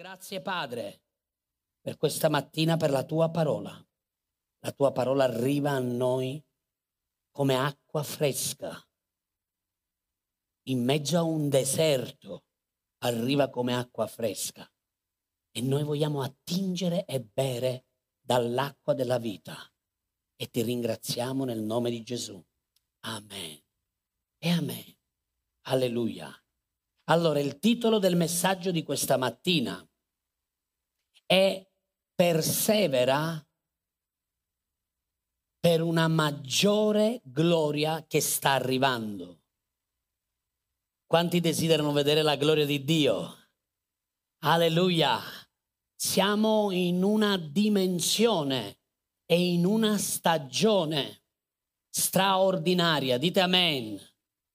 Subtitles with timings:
[0.00, 1.02] Grazie Padre
[1.78, 3.70] per questa mattina, per la tua parola.
[4.60, 6.42] La tua parola arriva a noi
[7.30, 8.82] come acqua fresca.
[10.68, 12.46] In mezzo a un deserto
[13.00, 14.66] arriva come acqua fresca.
[15.50, 17.84] E noi vogliamo attingere e bere
[18.22, 19.54] dall'acqua della vita.
[20.34, 22.42] E ti ringraziamo nel nome di Gesù.
[23.00, 23.62] Amen.
[24.38, 24.96] E amen.
[25.66, 26.34] Alleluia.
[27.10, 29.84] Allora, il titolo del messaggio di questa mattina
[31.30, 31.64] è
[32.12, 33.42] Persevera
[35.60, 39.44] per una maggiore gloria che sta arrivando.
[41.06, 43.36] Quanti desiderano vedere la gloria di Dio?
[44.40, 45.18] Alleluia.
[45.94, 48.80] Siamo in una dimensione
[49.24, 51.22] e in una stagione
[51.88, 53.16] straordinaria.
[53.18, 53.98] Dite amen.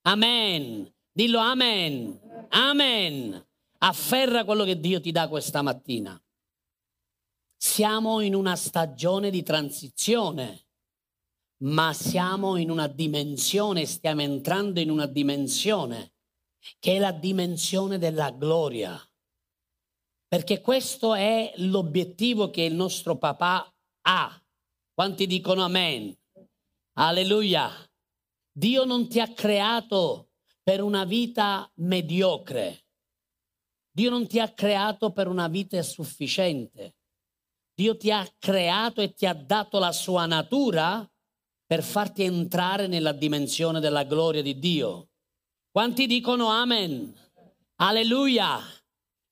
[0.03, 0.94] Amen.
[1.11, 2.47] Dillo amen.
[2.49, 3.47] Amen.
[3.80, 6.19] Afferra quello che Dio ti dà questa mattina.
[7.58, 10.66] Siamo in una stagione di transizione
[11.58, 16.14] ma siamo in una dimensione, stiamo entrando in una dimensione
[16.80, 19.00] che è la dimensione della gloria.
[20.28, 24.44] Perché questo è l'obiettivo che il nostro papà ha.
[24.94, 26.14] Quanti dicono amen?
[26.97, 27.72] Alleluia.
[28.52, 30.31] Dio non ti ha creato
[30.64, 32.86] per una vita mediocre.
[33.92, 36.94] Dio non ti ha creato per una vita sufficiente.
[37.76, 41.06] Dio ti ha creato e ti ha dato la sua natura
[41.66, 45.09] per farti entrare nella dimensione della gloria di Dio.
[45.70, 47.14] Quanti dicono amen?
[47.81, 48.62] Alleluia.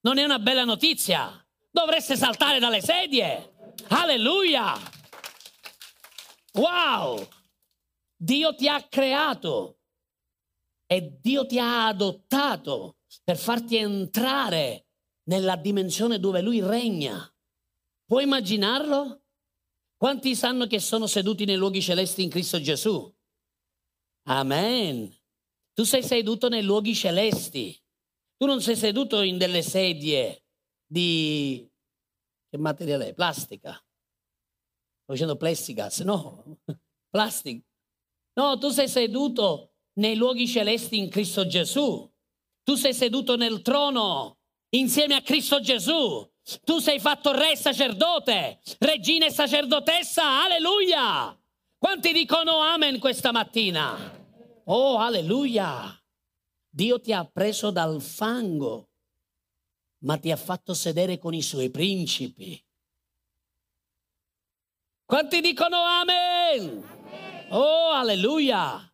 [0.02, 1.42] Non è una bella notizia.
[1.72, 3.54] Dovreste saltare dalle sedie.
[3.88, 4.74] Alleluia.
[6.56, 7.26] Wow.
[8.14, 9.78] Dio ti ha creato
[10.86, 14.88] e Dio ti ha adottato per farti entrare
[15.30, 17.33] nella dimensione dove Lui regna.
[18.06, 19.22] Puoi immaginarlo?
[19.96, 23.12] Quanti sanno che sono seduti nei luoghi celesti in Cristo Gesù?
[24.24, 25.10] Amen.
[25.74, 27.82] Tu sei seduto nei luoghi celesti.
[28.38, 30.44] Tu non sei seduto in delle sedie
[30.86, 31.66] di...
[32.50, 33.14] che materiale è?
[33.14, 33.72] Plastica.
[33.72, 36.60] Sto dicendo plessigas, no.
[37.10, 37.66] Plastica.
[38.36, 42.12] No, tu sei seduto nei luoghi celesti in Cristo Gesù.
[42.64, 44.40] Tu sei seduto nel trono
[44.70, 46.30] insieme a Cristo Gesù.
[46.66, 51.38] Tu sei fatto re sacerdote, regina e sacerdotessa, alleluia!
[51.78, 53.96] Quanti dicono amen questa mattina?
[54.66, 55.98] Oh, alleluia!
[56.70, 58.90] Dio ti ha preso dal fango,
[60.00, 62.62] ma ti ha fatto sedere con i suoi principi.
[65.06, 66.84] Quanti dicono amen?
[67.52, 68.86] Oh, alleluia!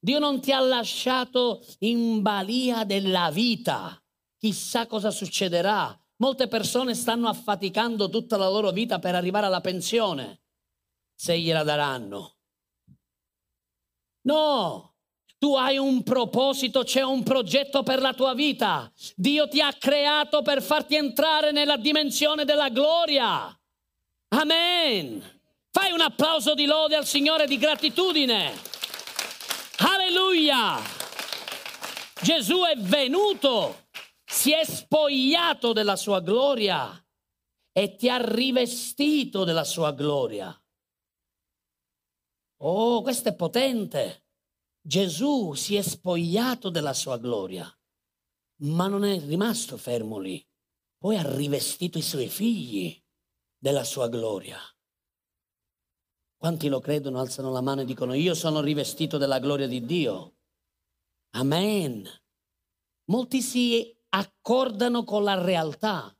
[0.00, 4.00] Dio non ti ha lasciato in balia della vita.
[4.36, 10.40] Chissà cosa succederà Molte persone stanno affaticando tutta la loro vita per arrivare alla pensione,
[11.14, 12.36] se gliela daranno.
[14.22, 14.94] No,
[15.38, 18.92] tu hai un proposito, c'è un progetto per la tua vita.
[19.14, 23.56] Dio ti ha creato per farti entrare nella dimensione della gloria.
[24.30, 25.22] Amen.
[25.70, 28.52] Fai un applauso di lode al Signore di gratitudine.
[29.78, 30.80] Alleluia.
[32.20, 33.86] Gesù è venuto
[34.30, 37.02] si è spogliato della sua gloria
[37.72, 40.54] e ti ha rivestito della sua gloria.
[42.60, 44.26] Oh, questo è potente.
[44.82, 47.66] Gesù si è spogliato della sua gloria,
[48.64, 50.46] ma non è rimasto fermo lì.
[50.98, 53.02] Poi ha rivestito i suoi figli
[53.56, 54.58] della sua gloria.
[56.36, 60.36] Quanti lo credono, alzano la mano e dicono, io sono rivestito della gloria di Dio.
[61.30, 62.06] Amen.
[63.06, 66.12] Molti si accordano con la realtà.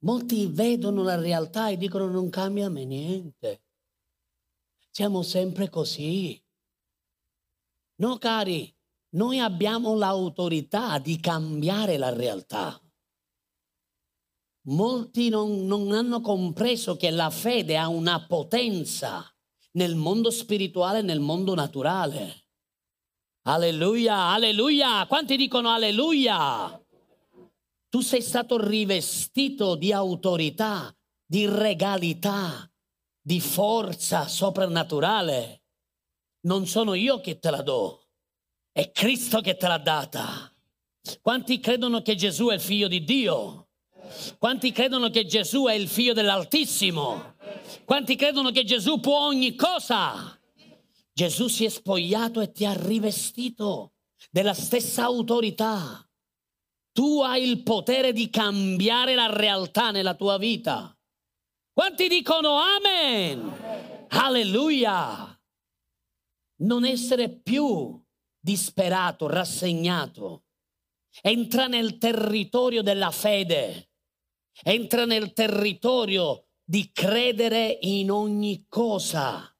[0.00, 3.64] Molti vedono la realtà e dicono non cambia me niente.
[4.90, 6.42] Siamo sempre così.
[7.96, 8.74] No, cari,
[9.10, 12.80] noi abbiamo l'autorità di cambiare la realtà.
[14.68, 19.24] Molti non, non, hanno compreso che la fede ha una potenza
[19.72, 22.45] nel mondo spirituale e nel mondo naturale.
[23.48, 25.06] Alleluia, alleluia.
[25.06, 26.80] Quanti dicono alleluia?
[27.88, 30.92] Tu sei stato rivestito di autorità,
[31.24, 32.68] di regalità,
[33.20, 35.62] di forza soprannaturale.
[36.40, 38.08] Non sono io che te la do,
[38.72, 40.52] è Cristo che te l'ha data.
[41.20, 43.68] Quanti credono che Gesù è il figlio di Dio?
[44.38, 47.36] Quanti credono che Gesù è il figlio dell'Altissimo?
[47.84, 50.35] Quanti credono che Gesù può ogni cosa?
[51.16, 53.94] Gesù si è spogliato e ti ha rivestito
[54.30, 56.06] della stessa autorità.
[56.92, 60.94] Tu hai il potere di cambiare la realtà nella tua vita.
[61.72, 64.06] Quanti dicono amen?
[64.08, 65.40] Alleluia.
[66.56, 67.98] Non essere più
[68.38, 70.44] disperato, rassegnato.
[71.22, 73.92] Entra nel territorio della fede.
[74.62, 79.50] Entra nel territorio di credere in ogni cosa.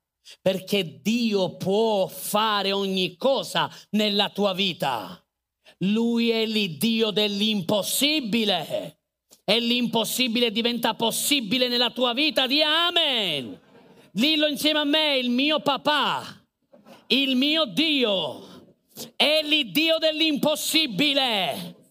[0.42, 5.20] Perché Dio può fare ogni cosa nella tua vita.
[5.78, 8.98] Lui è l'Iddio dell'impossibile.
[9.44, 12.46] E l'impossibile diventa possibile nella tua vita.
[12.46, 13.60] Di amen.
[14.10, 16.24] Dillo insieme a me, il mio papà,
[17.08, 18.64] il mio Dio,
[19.14, 21.85] è l'Iddio dell'impossibile.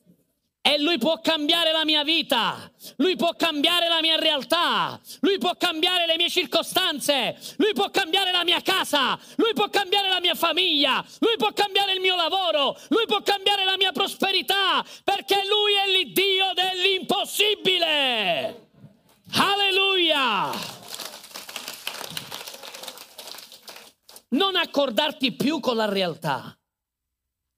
[0.68, 5.56] E lui può cambiare la mia vita, lui può cambiare la mia realtà, lui può
[5.56, 10.34] cambiare le mie circostanze, lui può cambiare la mia casa, lui può cambiare la mia
[10.34, 15.74] famiglia, lui può cambiare il mio lavoro, lui può cambiare la mia prosperità, perché lui
[15.74, 18.70] è l'Iddio dell'impossibile.
[19.34, 20.50] Alleluia!
[24.30, 26.58] Non accordarti più con la realtà,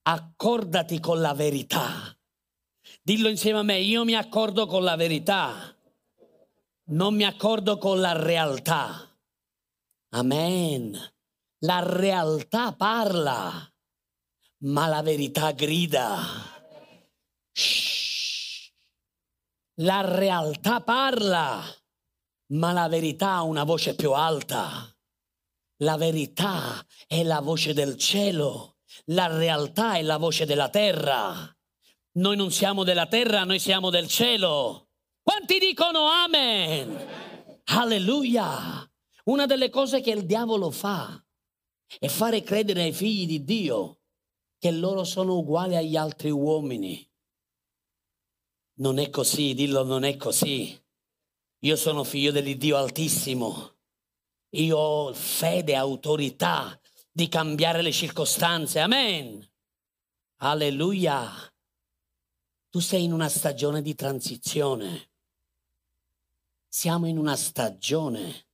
[0.02, 2.17] accordati con la verità.
[3.08, 5.74] Dillo insieme a me, io mi accordo con la verità,
[6.88, 9.18] non mi accordo con la realtà.
[10.10, 10.94] Amen.
[11.60, 13.74] La realtà parla,
[14.64, 16.18] ma la verità grida.
[19.76, 21.64] La realtà parla,
[22.48, 24.94] ma la verità ha una voce più alta.
[25.78, 31.57] La verità è la voce del cielo, la realtà è la voce della terra.
[32.18, 34.90] Noi non siamo della terra, noi siamo del cielo.
[35.22, 37.62] Quanti dicono amen?
[37.66, 38.90] Alleluia.
[39.26, 41.24] Una delle cose che il diavolo fa
[42.00, 44.00] è fare credere ai figli di Dio
[44.58, 47.08] che loro sono uguali agli altri uomini.
[48.80, 50.76] Non è così, dillo non è così.
[51.60, 53.76] Io sono figlio dell'Iddio Altissimo.
[54.56, 56.80] Io ho fede, autorità
[57.12, 58.80] di cambiare le circostanze.
[58.80, 59.48] Amen.
[60.38, 61.52] Alleluia.
[62.78, 65.10] Tu sei in una stagione di transizione.
[66.68, 68.50] Siamo in una stagione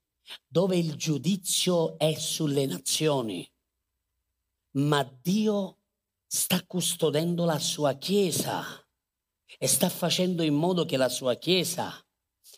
[0.47, 3.45] dove il giudizio è sulle nazioni,
[4.77, 5.81] ma Dio
[6.25, 8.63] sta custodendo la sua Chiesa
[9.57, 11.93] e sta facendo in modo che la sua Chiesa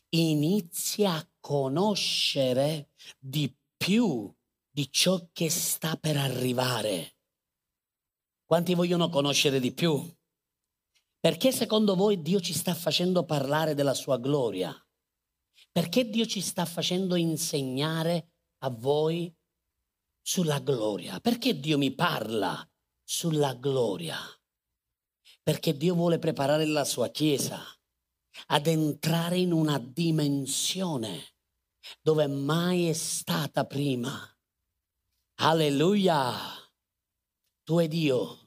[0.10, 4.32] inizi a conoscere di più
[4.70, 7.16] di ciò che sta per arrivare.
[8.44, 10.16] Quanti vogliono conoscere di più?
[11.26, 14.72] Perché secondo voi Dio ci sta facendo parlare della sua gloria?
[15.72, 19.36] Perché Dio ci sta facendo insegnare a voi
[20.22, 21.20] sulla gloria?
[21.20, 22.64] Perché Dio mi parla
[23.04, 24.20] sulla gloria?
[25.42, 27.60] Perché Dio vuole preparare la sua Chiesa
[28.50, 31.38] ad entrare in una dimensione
[32.04, 34.14] dove mai è stata prima.
[35.40, 36.36] Alleluia!
[37.64, 38.45] Tu e Dio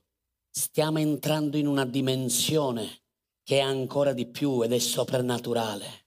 [0.59, 3.03] stiamo entrando in una dimensione
[3.45, 6.07] che è ancora di più ed è soprannaturale.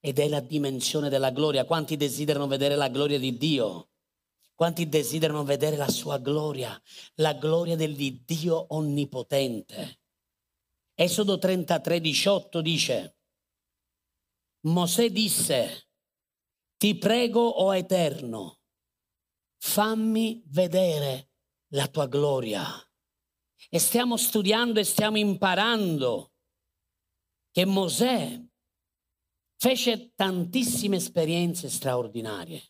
[0.00, 1.66] Ed è la dimensione della gloria.
[1.66, 3.90] Quanti desiderano vedere la gloria di Dio?
[4.54, 6.80] Quanti desiderano vedere la sua gloria?
[7.16, 10.00] La gloria dell'Iddio onnipotente.
[10.94, 13.16] Esodo 33, 18 dice,
[14.62, 15.88] Mosè disse,
[16.78, 18.60] ti prego, o oh Eterno,
[19.58, 21.30] fammi vedere
[21.68, 22.66] la tua gloria
[23.74, 26.32] e stiamo studiando e stiamo imparando
[27.50, 28.38] che Mosè
[29.56, 32.62] fece tantissime esperienze straordinarie.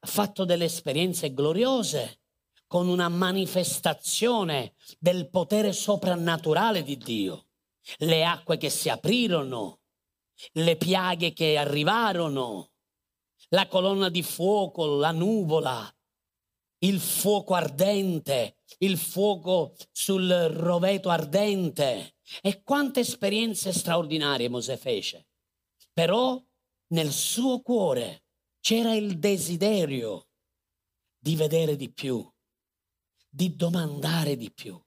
[0.00, 2.22] Ha fatto delle esperienze gloriose
[2.66, 7.46] con una manifestazione del potere soprannaturale di Dio.
[7.98, 9.82] Le acque che si aprirono,
[10.54, 12.72] le piaghe che arrivarono,
[13.50, 15.88] la colonna di fuoco, la nuvola,
[16.82, 22.14] il fuoco ardente, il fuoco sul roveto ardente.
[22.40, 25.26] E quante esperienze straordinarie Mosè fece.
[25.92, 26.42] Però
[26.88, 28.24] nel suo cuore
[28.60, 30.28] c'era il desiderio
[31.18, 32.26] di vedere di più,
[33.28, 34.80] di domandare di più.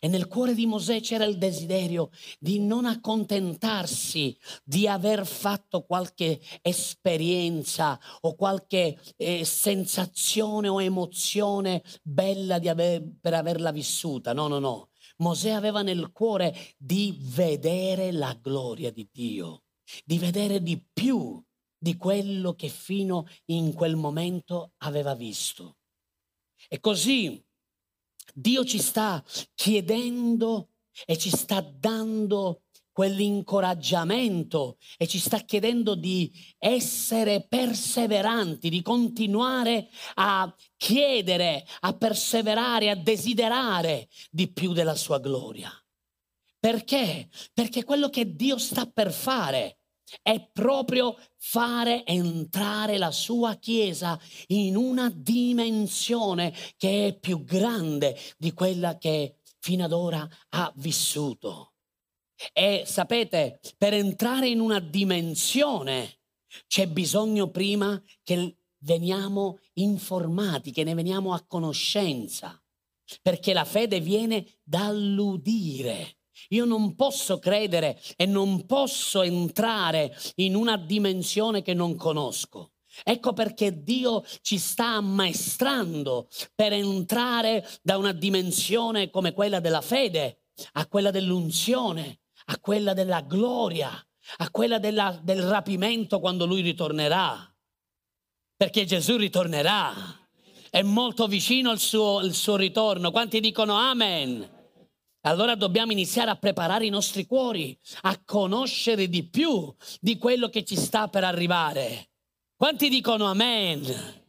[0.00, 6.40] E nel cuore di Mosè c'era il desiderio di non accontentarsi di aver fatto qualche
[6.62, 14.32] esperienza o qualche eh, sensazione o emozione bella aver, per averla vissuta.
[14.32, 14.90] No, no, no.
[15.18, 19.64] Mosè aveva nel cuore di vedere la gloria di Dio,
[20.04, 21.42] di vedere di più
[21.84, 25.76] di quello che fino in quel momento aveva visto.
[26.68, 27.44] E così
[28.36, 29.22] Dio ci sta
[29.54, 30.70] chiedendo
[31.06, 40.52] e ci sta dando quell'incoraggiamento e ci sta chiedendo di essere perseveranti, di continuare a
[40.76, 45.70] chiedere, a perseverare, a desiderare di più della sua gloria.
[46.58, 47.28] Perché?
[47.52, 49.78] Perché quello che Dio sta per fare
[50.22, 54.18] è proprio fare entrare la sua Chiesa
[54.48, 61.74] in una dimensione che è più grande di quella che fino ad ora ha vissuto.
[62.52, 66.18] E sapete, per entrare in una dimensione
[66.66, 72.62] c'è bisogno prima che veniamo informati, che ne veniamo a conoscenza,
[73.22, 76.18] perché la fede viene dall'udire.
[76.50, 82.72] Io non posso credere e non posso entrare in una dimensione che non conosco.
[83.02, 90.44] Ecco perché Dio ci sta ammaestrando per entrare da una dimensione come quella della fede
[90.72, 93.90] a quella dell'unzione, a quella della gloria,
[94.36, 97.52] a quella della, del rapimento quando lui ritornerà.
[98.56, 99.92] Perché Gesù ritornerà.
[100.70, 103.10] È molto vicino il suo, il suo ritorno.
[103.10, 104.63] Quanti dicono amen?
[105.26, 110.64] Allora dobbiamo iniziare a preparare i nostri cuori, a conoscere di più di quello che
[110.64, 112.10] ci sta per arrivare.
[112.54, 114.22] Quanti dicono amen?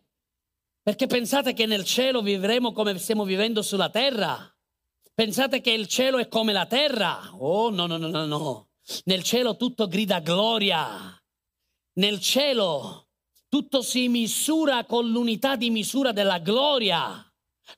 [0.81, 4.49] Perché pensate che nel cielo vivremo come stiamo vivendo sulla terra?
[5.13, 7.29] Pensate che il cielo è come la terra?
[7.39, 8.69] Oh no, no, no, no, no.
[9.05, 10.89] Nel cielo tutto grida gloria.
[11.95, 13.09] Nel cielo
[13.49, 17.21] tutto si misura con l'unità di misura della gloria.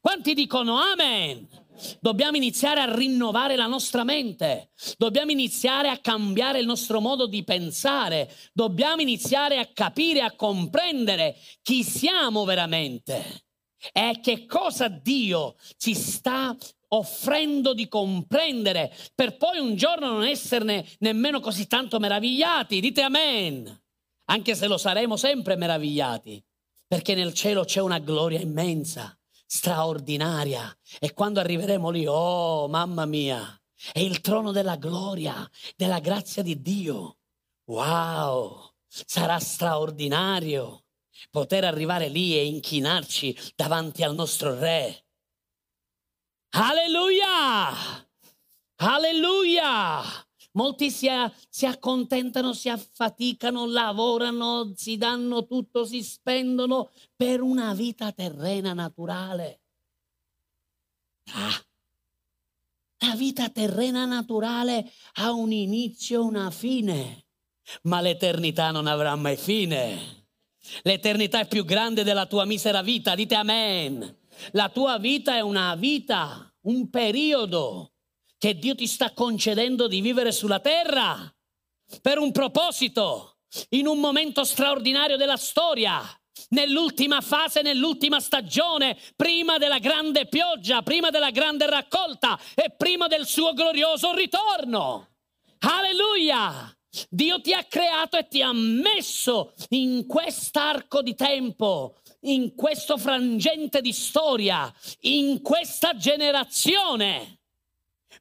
[0.01, 1.65] Quanti dicono amen?
[1.99, 7.43] Dobbiamo iniziare a rinnovare la nostra mente, dobbiamo iniziare a cambiare il nostro modo di
[7.43, 13.45] pensare, dobbiamo iniziare a capire, a comprendere chi siamo veramente
[13.91, 16.55] e che cosa Dio ci sta
[16.89, 22.79] offrendo di comprendere per poi un giorno non esserne nemmeno così tanto meravigliati.
[22.79, 23.81] Dite amen,
[24.25, 26.43] anche se lo saremo sempre meravigliati,
[26.87, 33.59] perché nel cielo c'è una gloria immensa, straordinaria e quando arriveremo lì, oh mamma mia,
[33.93, 37.17] è il trono della gloria, della grazia di Dio.
[37.65, 40.83] Wow, sarà straordinario
[41.31, 45.05] poter arrivare lì e inchinarci davanti al nostro Re
[46.51, 47.73] Alleluia!
[48.77, 50.26] Alleluia!
[50.57, 51.07] Molti si,
[51.49, 59.61] si, accontentano, si affaticano, lavorano, si danno tutto, si spendono per una vita terrena naturale.
[61.33, 61.63] Ah,
[63.05, 67.27] la vita terrena naturale ha un inizio e una fine,
[67.83, 70.25] ma l'eternità non avrà mai fine.
[70.81, 74.17] L'eternità è più grande della tua misera vita, dite amen.
[74.53, 77.91] La tua vita è una vita, un periodo
[78.37, 81.31] che Dio ti sta concedendo di vivere sulla terra
[82.01, 83.37] per un proposito,
[83.69, 86.01] in un momento straordinario della storia,
[86.49, 93.25] nell'ultima fase, nell'ultima stagione, prima della grande pioggia, prima della grande raccolta e prima del
[93.25, 95.09] suo glorioso ritorno.
[95.59, 96.71] Alleluia!
[97.09, 103.81] Dio ti ha creato e ti ha messo in quest'arco di tempo in questo frangente
[103.81, 107.36] di storia, in questa generazione,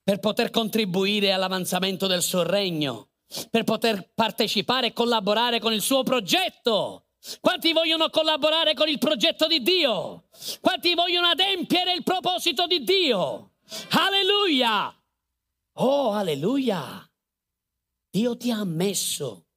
[0.07, 3.09] per poter contribuire all'avanzamento del suo regno,
[3.51, 7.07] per poter partecipare e collaborare con il suo progetto.
[7.41, 10.29] Quanti vogliono collaborare con il progetto di Dio?
[10.61, 13.55] Quanti vogliono adempiere il proposito di Dio?
[13.99, 14.95] Alleluia!
[15.79, 17.05] Oh, alleluia!
[18.09, 19.49] Dio ti ha messo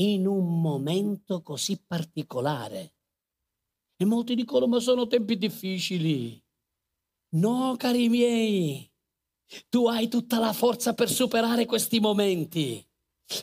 [0.00, 2.96] in un momento così particolare
[3.96, 6.38] e molti dicono, ma sono tempi difficili.
[7.36, 8.91] No, cari miei,
[9.68, 12.84] tu hai tutta la forza per superare questi momenti.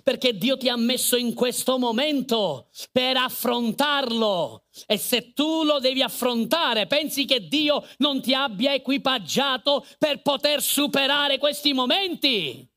[0.04, 4.66] Perché Dio ti ha messo in questo momento per affrontarlo.
[4.86, 10.62] E se tu lo devi affrontare, pensi che Dio non ti abbia equipaggiato per poter
[10.62, 12.68] superare questi momenti?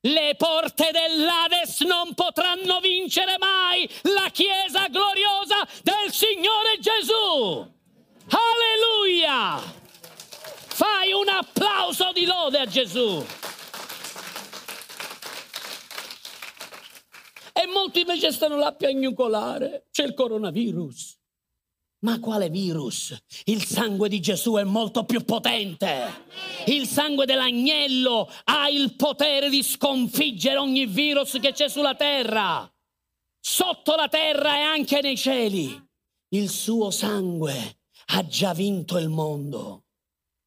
[0.00, 7.74] Le porte dell'Ades non potranno vincere mai la Chiesa gloriosa del Signore Gesù.
[8.28, 9.84] Alleluia!
[10.76, 13.24] Fai un applauso di lode a Gesù.
[17.54, 19.86] E molti invece stanno là a piagnucolare.
[19.90, 21.16] C'è il coronavirus.
[22.00, 23.16] Ma quale virus?
[23.44, 26.26] Il sangue di Gesù è molto più potente.
[26.66, 32.70] Il sangue dell'agnello ha il potere di sconfiggere ogni virus che c'è sulla terra,
[33.40, 35.82] sotto la terra e anche nei cieli.
[36.34, 37.78] Il suo sangue
[38.08, 39.85] ha già vinto il mondo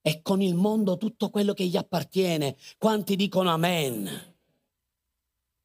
[0.10, 2.58] e con il mondo tutto quello che gli appartiene.
[2.80, 4.10] Quanti dicono amen?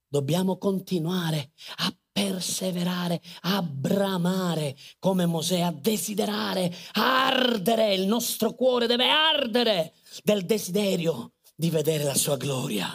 [0.06, 7.94] Dobbiamo continuare a perseverare, a bramare come Mosè, a desiderare, a ardere.
[7.94, 12.90] Il nostro cuore deve ardere del desiderio di vedere la sua gloria.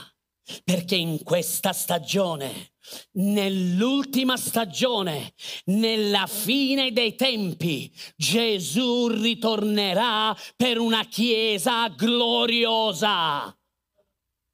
[0.64, 2.74] Perché in questa stagione,
[3.14, 5.34] nell'ultima stagione,
[5.66, 13.56] nella fine dei tempi, Gesù ritornerà per una chiesa gloriosa.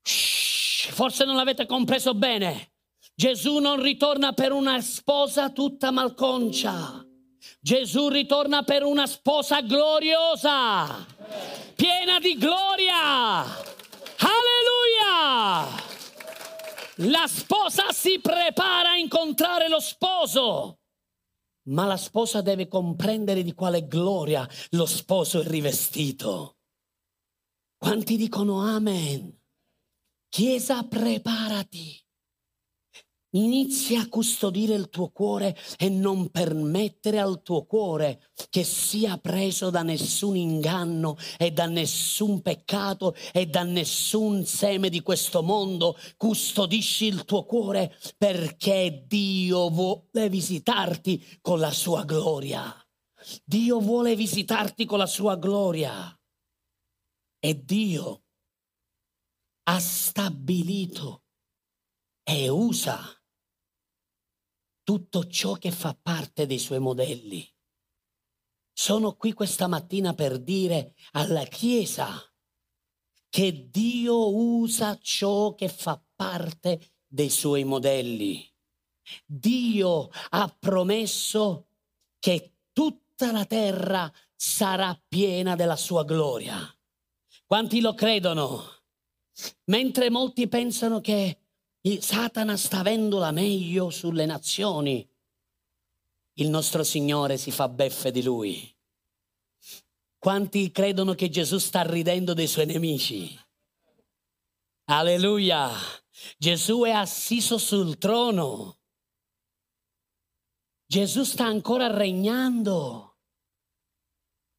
[0.01, 2.71] Shh, forse non l'avete compreso bene.
[3.15, 7.05] Gesù non ritorna per una sposa tutta malconcia.
[7.61, 11.05] Gesù ritorna per una sposa gloriosa,
[11.75, 13.43] piena di gloria.
[14.19, 15.84] Alleluia!
[16.99, 20.79] La sposa si prepara a incontrare lo sposo,
[21.67, 26.59] ma la sposa deve comprendere di quale gloria lo sposo è rivestito.
[27.77, 29.41] Quanti dicono amen?
[30.29, 32.04] Chiesa, preparati.
[33.35, 39.69] Inizia a custodire il tuo cuore e non permettere al tuo cuore che sia preso
[39.69, 45.97] da nessun inganno e da nessun peccato e da nessun seme di questo mondo.
[46.15, 52.73] Custodisci il tuo cuore perché Dio vuole visitarti con la sua gloria.
[53.43, 56.17] Dio vuole visitarti con la sua gloria.
[57.37, 58.23] E Dio
[59.63, 61.23] ha stabilito
[62.23, 63.03] e usa
[64.85, 67.45] tutto ciò che fa parte dei suoi modelli.
[68.71, 72.21] Sono qui questa mattina per dire alla Chiesa
[73.27, 78.47] che Dio usa ciò che fa parte dei suoi modelli.
[79.25, 81.67] Dio ha promesso
[82.19, 86.57] che tutta la terra sarà piena della sua gloria.
[87.45, 88.63] Quanti lo credono?
[89.65, 91.44] Mentre molti pensano che
[91.99, 95.07] Satana sta avendo la meglio sulle nazioni.
[96.37, 98.75] Il nostro Signore si fa beffe di lui.
[100.17, 103.39] Quanti credono che Gesù sta ridendo dei suoi nemici?
[104.85, 105.69] Alleluia!
[106.39, 108.79] Gesù è assiso sul trono.
[110.87, 113.17] Gesù sta ancora regnando.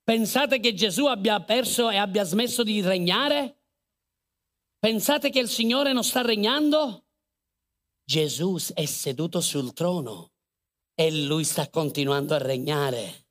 [0.04, 3.62] Pensate che Gesù abbia perso e abbia smesso di regnare?
[4.78, 7.05] Pensate che il Signore non sta regnando?
[8.08, 10.30] Gesù è seduto sul trono
[10.94, 13.26] e lui sta continuando a regnare.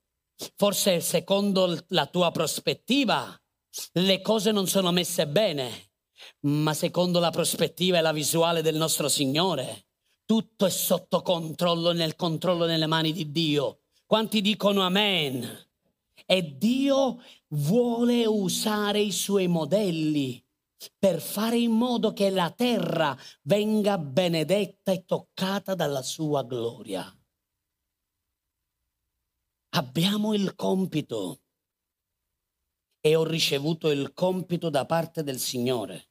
[0.58, 3.42] Forse secondo la tua prospettiva
[3.94, 5.92] le cose non sono messe bene,
[6.42, 9.86] ma secondo la prospettiva e la visuale del nostro Signore,
[10.26, 13.84] tutto è sotto controllo, nel controllo nelle mani di Dio.
[14.06, 15.70] Quanti dicono amen?
[16.26, 20.45] E Dio vuole usare i suoi modelli
[20.98, 27.06] per fare in modo che la terra venga benedetta e toccata dalla sua gloria.
[29.76, 31.42] Abbiamo il compito
[33.00, 36.10] e ho ricevuto il compito da parte del Signore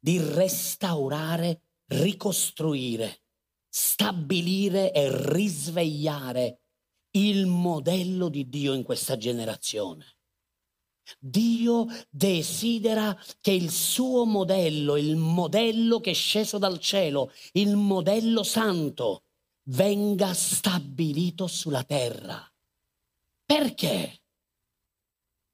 [0.00, 3.22] di restaurare, ricostruire,
[3.68, 6.62] stabilire e risvegliare
[7.12, 10.16] il modello di Dio in questa generazione.
[11.18, 18.42] Dio desidera che il suo modello, il modello che è sceso dal cielo, il modello
[18.42, 19.24] santo,
[19.70, 22.44] venga stabilito sulla terra.
[23.44, 24.22] Perché?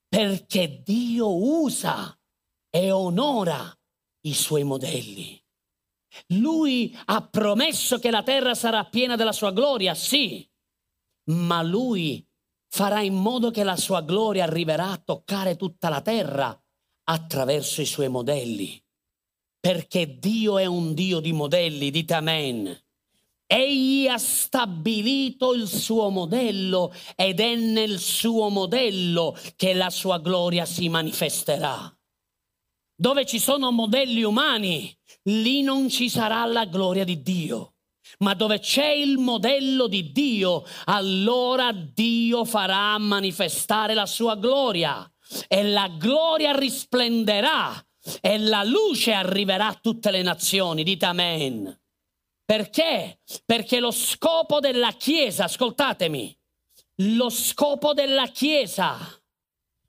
[0.08, 2.18] Perché Dio usa
[2.70, 3.72] e onora
[4.22, 5.42] i suoi modelli.
[6.28, 10.48] Lui ha promesso che la terra sarà piena della sua gloria, sì,
[11.30, 12.25] ma lui
[12.76, 16.54] farà in modo che la sua gloria arriverà a toccare tutta la terra
[17.04, 18.78] attraverso i suoi modelli.
[19.58, 22.78] Perché Dio è un Dio di modelli, dite amen.
[23.46, 30.66] Egli ha stabilito il suo modello ed è nel suo modello che la sua gloria
[30.66, 31.90] si manifesterà.
[32.94, 34.94] Dove ci sono modelli umani,
[35.30, 37.75] lì non ci sarà la gloria di Dio.
[38.18, 45.10] Ma dove c'è il modello di Dio, allora Dio farà manifestare la sua gloria
[45.48, 47.72] e la gloria risplenderà
[48.20, 50.84] e la luce arriverà a tutte le nazioni.
[50.84, 51.80] Dite amen.
[52.44, 53.18] Perché?
[53.44, 56.38] Perché lo scopo della Chiesa, ascoltatemi,
[57.02, 58.96] lo scopo della Chiesa,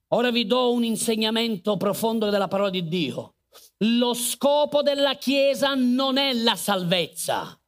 [0.10, 3.36] ora vi do un insegnamento profondo della parola di Dio,
[3.80, 7.60] lo scopo della Chiesa non è la salvezza.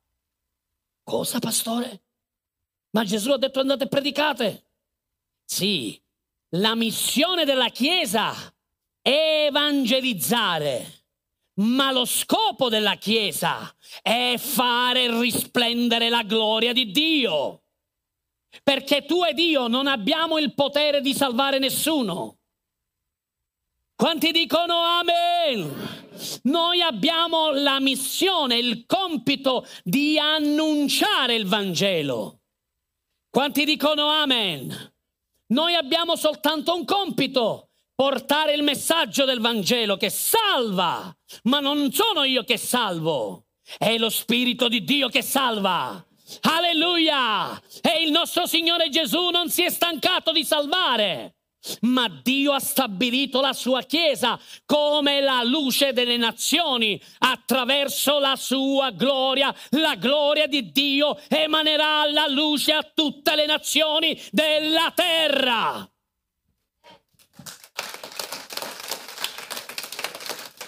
[1.09, 2.03] Cosa, pastore?
[2.91, 4.65] Ma Gesù ha detto andate e predicate.
[5.43, 5.99] Sì,
[6.49, 8.31] la missione della Chiesa
[9.01, 11.05] è evangelizzare,
[11.61, 17.63] ma lo scopo della Chiesa è fare risplendere la gloria di Dio.
[18.61, 22.37] Perché tu ed io non abbiamo il potere di salvare nessuno.
[23.95, 25.98] Quanti dicono amen?
[26.43, 32.41] Noi abbiamo la missione, il compito di annunciare il Vangelo.
[33.29, 34.93] Quanti dicono amen?
[35.47, 42.23] Noi abbiamo soltanto un compito, portare il messaggio del Vangelo che salva, ma non sono
[42.23, 43.45] io che salvo,
[43.77, 46.03] è lo Spirito di Dio che salva.
[46.41, 47.59] Alleluia!
[47.81, 51.38] E il nostro Signore Gesù non si è stancato di salvare.
[51.81, 58.91] Ma Dio ha stabilito la sua Chiesa come la luce delle nazioni attraverso la sua
[58.91, 59.53] gloria.
[59.71, 65.89] La gloria di Dio emanerà la luce a tutte le nazioni della terra.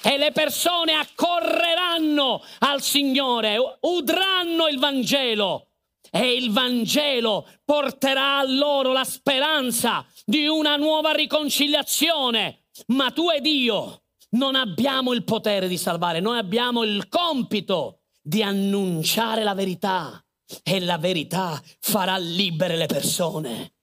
[0.04, 5.71] E le persone accorreranno al Signore, udranno il Vangelo
[6.12, 12.66] e il Vangelo porterà a loro la speranza di una nuova riconciliazione.
[12.88, 18.44] Ma tu ed io non abbiamo il potere di salvare, noi abbiamo il compito di
[18.44, 20.24] annunciare la verità
[20.64, 23.74] e la verità farà libere le persone.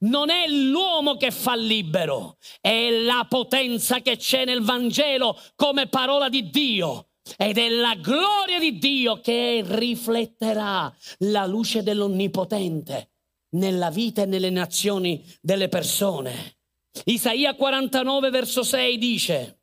[0.00, 6.28] Non è l'uomo che fa libero, è la potenza che c'è nel Vangelo come parola
[6.28, 13.10] di Dio ed è la gloria di Dio che rifletterà la luce dell'Onnipotente
[13.50, 16.56] nella vita e nelle nazioni delle persone.
[17.04, 19.58] Isaia 49 verso 6 dice,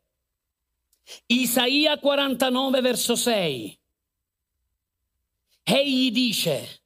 [1.28, 3.80] Isaia 49 verso 6,
[5.63, 6.82] egli dice,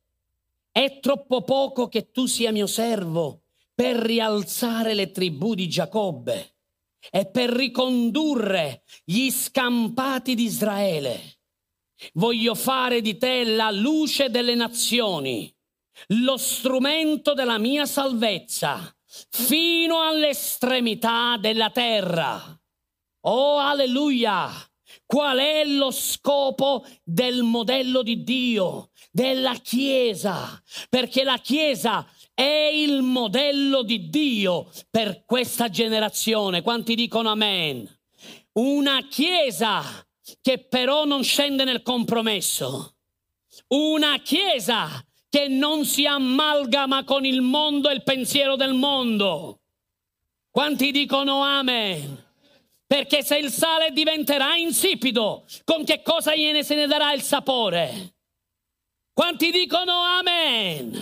[0.71, 3.41] è troppo poco che tu sia mio servo
[3.73, 6.53] per rialzare le tribù di Giacobbe
[7.11, 11.39] e per ricondurre gli scampati di Israele.
[12.13, 15.53] Voglio fare di te la luce delle nazioni,
[16.07, 18.95] lo strumento della mia salvezza,
[19.29, 22.57] fino all'estremità della terra.
[23.21, 24.49] Oh, alleluia!
[25.05, 30.61] Qual è lo scopo del modello di Dio, della Chiesa?
[30.87, 32.07] Perché la Chiesa
[32.39, 36.61] è il modello di Dio per questa generazione.
[36.61, 37.85] Quanti dicono amen?
[38.53, 39.83] Una chiesa
[40.41, 42.95] che però non scende nel compromesso.
[43.67, 49.59] Una chiesa che non si amalgama con il mondo e il pensiero del mondo.
[50.49, 52.25] Quanti dicono amen?
[52.87, 58.13] Perché se il sale diventerà insipido, con che cosa gliene se ne darà il sapore?
[59.11, 60.98] Quanti dicono amen?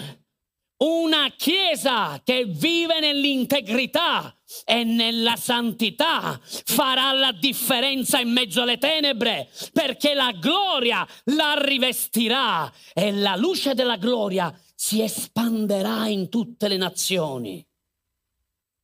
[1.78, 4.36] Chiesa che vive nell'integrità
[4.66, 12.72] e nella santità farà la differenza in mezzo alle tenebre perché la gloria la rivestirà
[12.96, 17.64] e la luce della gloria si espanderà in tutte le nazioni.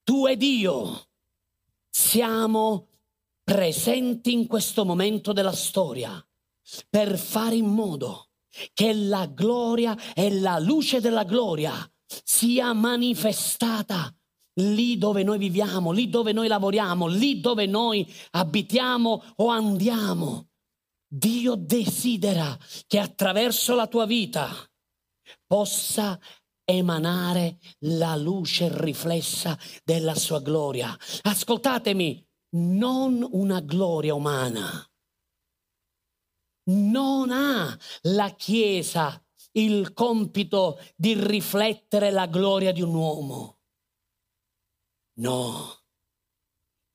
[0.03, 1.07] Tu ed io
[1.89, 2.89] siamo
[3.43, 6.23] presenti in questo momento della storia
[6.87, 8.27] per fare in modo
[8.73, 11.87] che la gloria e la luce della gloria
[12.23, 14.13] sia manifestata
[14.55, 20.49] lì dove noi viviamo, lì dove noi lavoriamo, lì dove noi abitiamo o andiamo.
[21.07, 24.49] Dio desidera che attraverso la tua vita
[25.45, 26.19] possa
[26.65, 30.95] emanare la luce riflessa della sua gloria.
[31.21, 34.87] Ascoltatemi, non una gloria umana
[36.65, 39.22] non ha la Chiesa
[39.53, 43.57] il compito di riflettere la gloria di un uomo.
[45.15, 45.83] No,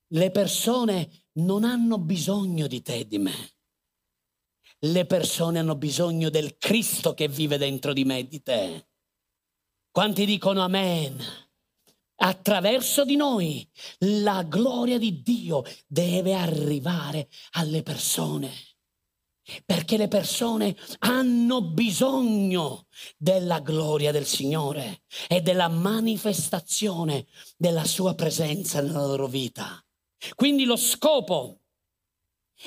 [0.08, 3.52] le persone non hanno bisogno di te e di me.
[4.80, 8.88] Le persone hanno bisogno del Cristo che vive dentro di me e di te.
[9.90, 11.16] Quanti dicono amen?
[12.20, 13.68] Attraverso di noi
[13.98, 18.52] la gloria di Dio deve arrivare alle persone
[19.64, 28.80] perché le persone hanno bisogno della gloria del Signore e della manifestazione della sua presenza
[28.80, 29.82] nella loro vita.
[30.34, 31.60] Quindi lo scopo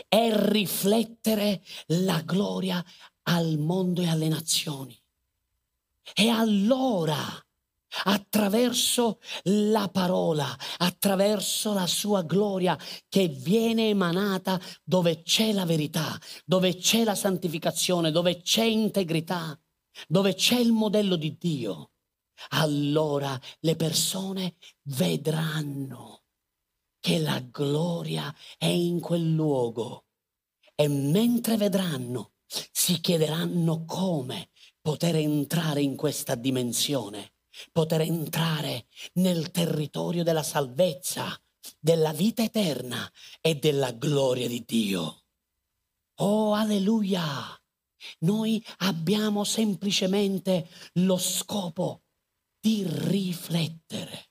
[0.08, 2.84] è riflettere la gloria
[3.24, 4.98] al mondo e alle nazioni.
[6.14, 7.22] E allora
[8.04, 12.78] attraverso la parola, attraverso la sua gloria
[13.08, 19.60] che viene emanata dove c'è la verità, dove c'è la santificazione, dove c'è integrità,
[20.08, 21.92] dove c'è il modello di Dio.
[22.50, 26.24] allora le persone vedranno
[27.00, 30.06] che la gloria è in quel luogo
[30.76, 32.34] e mentre vedranno
[32.72, 34.50] si chiederanno come
[34.82, 37.34] poter entrare in questa dimensione,
[37.72, 41.40] poter entrare nel territorio della salvezza,
[41.80, 45.26] della vita eterna e della gloria di Dio.
[46.22, 47.56] Oh, alleluia!
[48.20, 52.04] Noi abbiamo semplicemente lo scopo
[52.60, 54.30] di riflettere.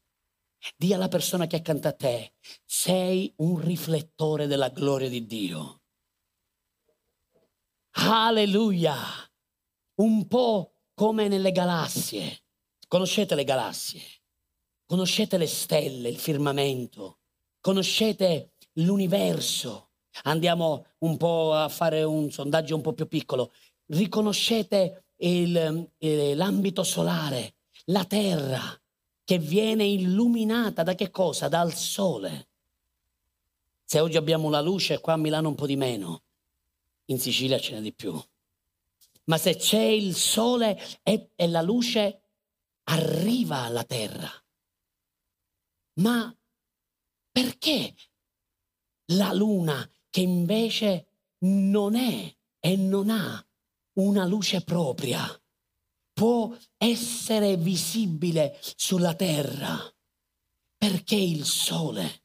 [0.76, 5.82] Dì alla persona che è accanto a te, sei un riflettore della gloria di Dio.
[7.92, 8.96] Alleluia!
[10.00, 12.39] Un po' come nelle galassie.
[12.90, 14.02] Conoscete le galassie?
[14.84, 17.20] Conoscete le stelle, il firmamento?
[17.60, 19.90] Conoscete l'universo?
[20.24, 23.52] Andiamo un po' a fare un sondaggio un po' più piccolo.
[23.86, 28.76] Riconoscete il, eh, l'ambito solare, la Terra
[29.22, 31.46] che viene illuminata da che cosa?
[31.46, 32.48] Dal sole.
[33.84, 36.24] Se oggi abbiamo la luce, qua a Milano un po' di meno,
[37.04, 38.20] in Sicilia ce n'è di più.
[39.26, 42.19] Ma se c'è il sole e, e la luce
[42.84, 44.30] arriva alla terra.
[46.00, 46.34] Ma
[47.30, 47.94] perché
[49.12, 51.06] la luna, che invece
[51.40, 53.44] non è e non ha
[53.98, 55.24] una luce propria,
[56.12, 59.78] può essere visibile sulla terra?
[60.76, 62.24] Perché il sole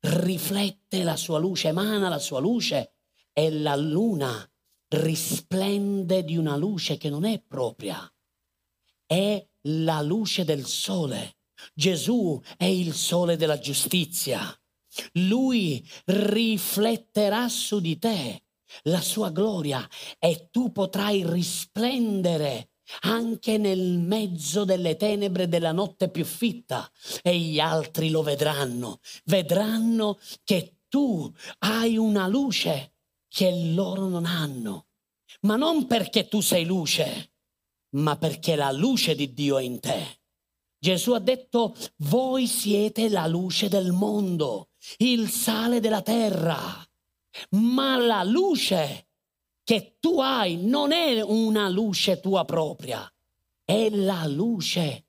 [0.00, 2.94] riflette la sua luce, emana la sua luce
[3.32, 4.48] e la luna
[4.88, 8.10] risplende di una luce che non è propria,
[9.04, 11.36] è la luce del sole.
[11.74, 14.40] Gesù è il sole della giustizia.
[15.14, 18.42] Lui rifletterà su di te
[18.82, 19.86] la sua gloria
[20.18, 26.90] e tu potrai risplendere anche nel mezzo delle tenebre della notte più fitta
[27.22, 29.00] e gli altri lo vedranno.
[29.24, 32.94] Vedranno che tu hai una luce
[33.28, 34.86] che loro non hanno,
[35.42, 37.32] ma non perché tu sei luce,
[37.90, 40.20] ma perché la luce di Dio è in te.
[40.78, 46.86] Gesù ha detto, voi siete la luce del mondo, il sale della terra,
[47.50, 49.08] ma la luce
[49.64, 53.12] che tu hai non è una luce tua propria,
[53.64, 55.06] è la luce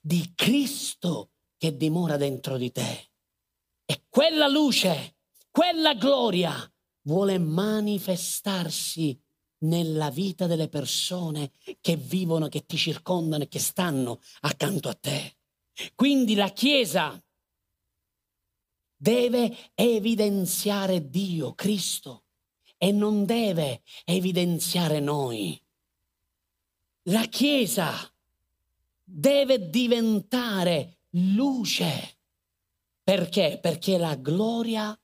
[0.00, 3.10] di Cristo che dimora dentro di te.
[3.84, 5.16] E quella luce,
[5.50, 6.54] quella gloria
[7.02, 9.20] vuole manifestarsi
[9.60, 15.36] nella vita delle persone che vivono, che ti circondano e che stanno accanto a te.
[15.94, 17.22] Quindi la Chiesa
[18.96, 22.24] deve evidenziare Dio, Cristo,
[22.76, 25.60] e non deve evidenziare noi.
[27.04, 27.94] La Chiesa
[29.02, 32.18] deve diventare luce.
[33.02, 33.58] Perché?
[33.60, 34.98] Perché la gloria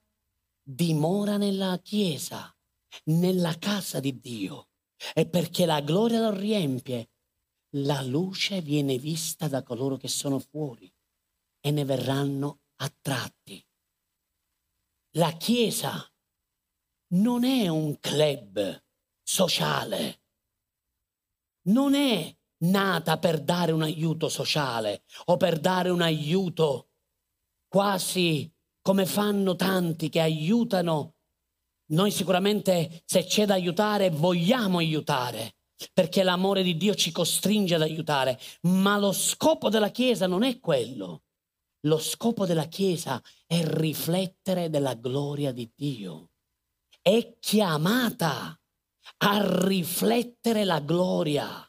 [0.62, 2.55] dimora nella Chiesa,
[3.04, 4.68] nella casa di Dio.
[5.14, 7.10] E perché la gloria lo riempie,
[7.76, 10.92] la luce viene vista da coloro che sono fuori
[11.60, 13.64] e ne verranno attratti.
[15.16, 16.10] La Chiesa
[17.14, 18.84] non è un club
[19.22, 20.22] sociale,
[21.68, 26.90] non è nata per dare un aiuto sociale o per dare un aiuto
[27.68, 31.15] quasi come fanno tanti che aiutano.
[31.88, 35.56] Noi sicuramente se c'è da aiutare vogliamo aiutare,
[35.92, 40.58] perché l'amore di Dio ci costringe ad aiutare, ma lo scopo della Chiesa non è
[40.58, 41.22] quello.
[41.86, 46.30] Lo scopo della Chiesa è riflettere della gloria di Dio.
[47.00, 48.58] È chiamata
[49.18, 51.65] a riflettere la gloria.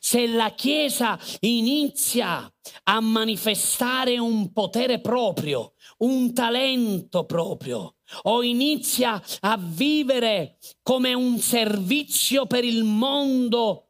[0.00, 2.50] Se la Chiesa inizia
[2.84, 12.46] a manifestare un potere proprio, un talento proprio, o inizia a vivere come un servizio
[12.46, 13.88] per il mondo,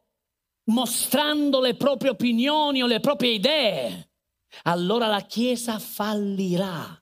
[0.65, 4.11] mostrando le proprie opinioni o le proprie idee,
[4.63, 7.01] allora la Chiesa fallirà,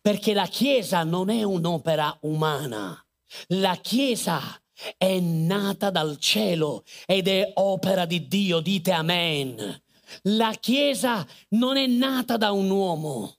[0.00, 3.02] perché la Chiesa non è un'opera umana.
[3.48, 4.40] La Chiesa
[4.96, 9.82] è nata dal cielo ed è opera di Dio, dite amen.
[10.22, 13.38] La Chiesa non è nata da un uomo.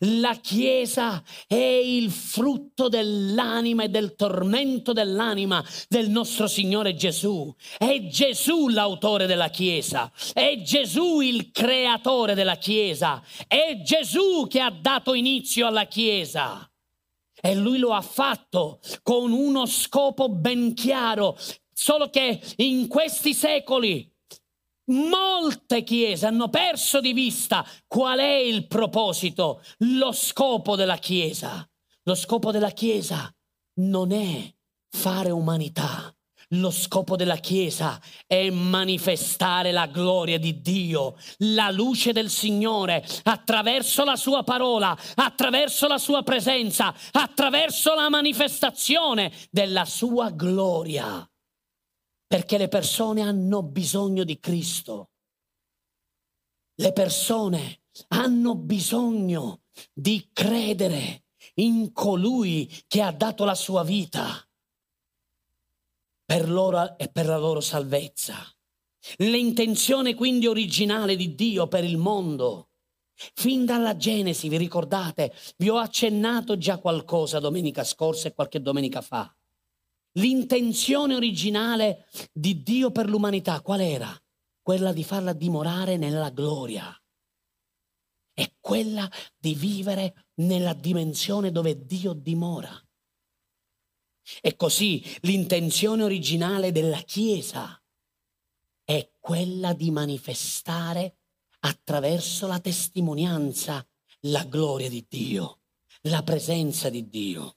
[0.00, 7.52] La Chiesa è il frutto dell'anima e del tormento dell'anima del nostro Signore Gesù.
[7.76, 14.70] È Gesù l'autore della Chiesa, è Gesù il creatore della Chiesa, è Gesù che ha
[14.70, 16.69] dato inizio alla Chiesa.
[17.40, 21.36] E lui lo ha fatto con uno scopo ben chiaro,
[21.72, 24.10] solo che in questi secoli
[24.90, 31.64] Molte chiese hanno perso di vista qual è il proposito, lo scopo della chiesa.
[32.04, 33.32] Lo scopo della chiesa
[33.74, 34.52] non è
[34.88, 36.12] fare umanità,
[36.54, 44.04] lo scopo della Chiesa è manifestare la gloria di Dio, la luce del Signore attraverso
[44.04, 51.24] la sua parola, attraverso la sua presenza, attraverso la manifestazione della sua gloria.
[52.26, 55.10] Perché le persone hanno bisogno di Cristo.
[56.74, 64.44] Le persone hanno bisogno di credere in colui che ha dato la sua vita
[66.30, 68.36] per loro e per la loro salvezza.
[69.16, 72.68] L'intenzione quindi originale di Dio per il mondo.
[73.34, 79.00] Fin dalla Genesi, vi ricordate, vi ho accennato già qualcosa domenica scorsa e qualche domenica
[79.00, 79.34] fa.
[80.18, 84.16] L'intenzione originale di Dio per l'umanità qual era?
[84.62, 86.96] Quella di farla dimorare nella gloria.
[88.32, 92.70] È quella di vivere nella dimensione dove Dio dimora.
[94.40, 97.80] E così l'intenzione originale della Chiesa
[98.84, 101.18] è quella di manifestare
[101.60, 103.86] attraverso la testimonianza
[104.24, 105.60] la gloria di Dio,
[106.02, 107.56] la presenza di Dio.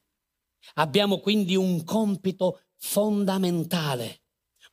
[0.76, 4.24] Abbiamo quindi un compito fondamentale,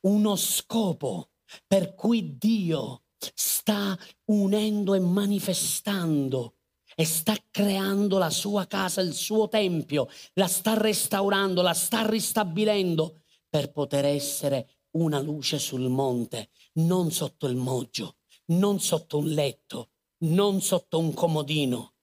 [0.01, 1.31] uno scopo
[1.67, 6.55] per cui Dio sta unendo e manifestando
[6.95, 13.21] e sta creando la sua casa, il suo tempio, la sta restaurando, la sta ristabilendo
[13.49, 19.91] per poter essere una luce sul monte, non sotto il moggio, non sotto un letto,
[20.19, 21.93] non sotto un comodino,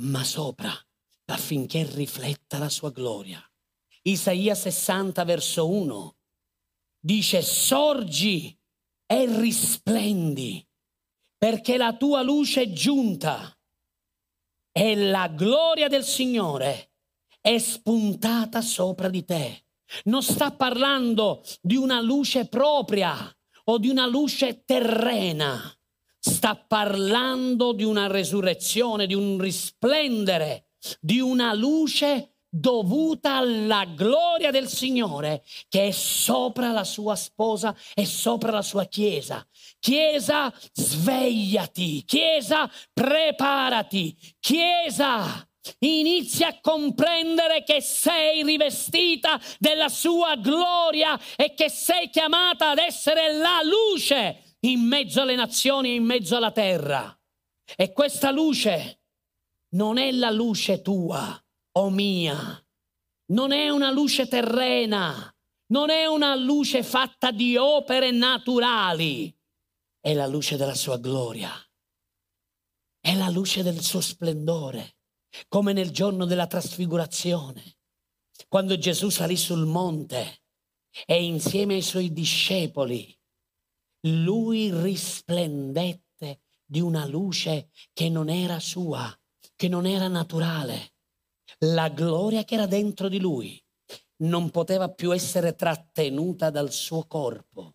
[0.00, 0.72] ma sopra,
[1.26, 3.42] affinché rifletta la sua gloria.
[4.02, 6.16] Isaia 60 verso 1
[6.98, 8.56] dice sorgi
[9.06, 10.66] e risplendi
[11.36, 13.56] perché la tua luce è giunta
[14.72, 16.90] e la gloria del Signore
[17.40, 19.64] è spuntata sopra di te.
[20.04, 23.14] Non sta parlando di una luce propria
[23.64, 25.60] o di una luce terrena.
[26.18, 30.68] Sta parlando di una resurrezione, di un risplendere,
[31.00, 38.04] di una luce dovuta alla gloria del Signore che è sopra la sua sposa e
[38.04, 39.46] sopra la sua chiesa.
[39.78, 42.04] Chiesa, svegliati.
[42.04, 44.14] Chiesa, preparati.
[44.38, 52.78] Chiesa, inizia a comprendere che sei rivestita della sua gloria e che sei chiamata ad
[52.78, 57.18] essere la luce in mezzo alle nazioni e in mezzo alla terra.
[57.74, 59.00] E questa luce
[59.70, 61.41] non è la luce tua
[61.72, 62.64] o mia.
[63.32, 65.34] Non è una luce terrena,
[65.72, 69.34] non è una luce fatta di opere naturali,
[70.00, 71.50] è la luce della sua gloria,
[73.00, 74.96] è la luce del suo splendore,
[75.48, 77.78] come nel giorno della trasfigurazione,
[78.48, 80.42] quando Gesù salì sul monte
[81.06, 83.18] e insieme ai suoi discepoli,
[84.08, 89.10] lui risplendette di una luce che non era sua,
[89.54, 90.91] che non era naturale
[91.64, 93.60] la gloria che era dentro di lui
[94.22, 97.74] non poteva più essere trattenuta dal suo corpo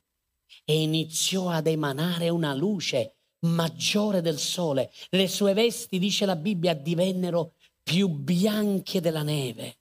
[0.64, 4.92] e iniziò ad emanare una luce maggiore del sole.
[5.10, 9.80] Le sue vesti, dice la Bibbia, divennero più bianche della neve.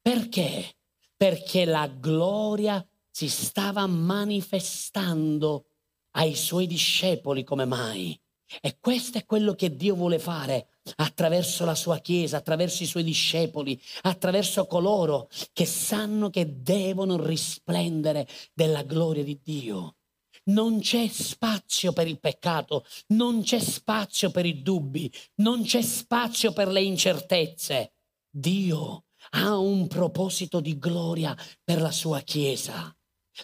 [0.00, 0.76] Perché?
[1.16, 5.66] Perché la gloria si stava manifestando
[6.12, 8.18] ai suoi discepoli come mai.
[8.60, 13.04] E questo è quello che Dio vuole fare attraverso la sua Chiesa, attraverso i suoi
[13.04, 19.96] discepoli, attraverso coloro che sanno che devono risplendere della gloria di Dio.
[20.44, 26.52] Non c'è spazio per il peccato, non c'è spazio per i dubbi, non c'è spazio
[26.52, 27.94] per le incertezze.
[28.28, 32.94] Dio ha un proposito di gloria per la sua Chiesa.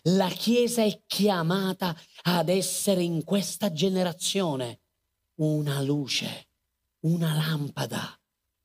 [0.04, 4.80] La Chiesa è chiamata ad essere in questa generazione
[5.36, 6.47] una luce
[7.00, 8.18] una lampada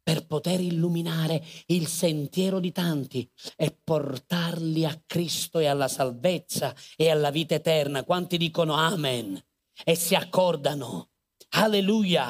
[0.04, 7.10] per poter illuminare il sentiero di tanti e portarli a Cristo e alla salvezza e
[7.10, 8.04] alla vita eterna.
[8.04, 9.42] Quanti dicono amen
[9.84, 11.12] e si accordano?
[11.56, 12.30] Alleluia!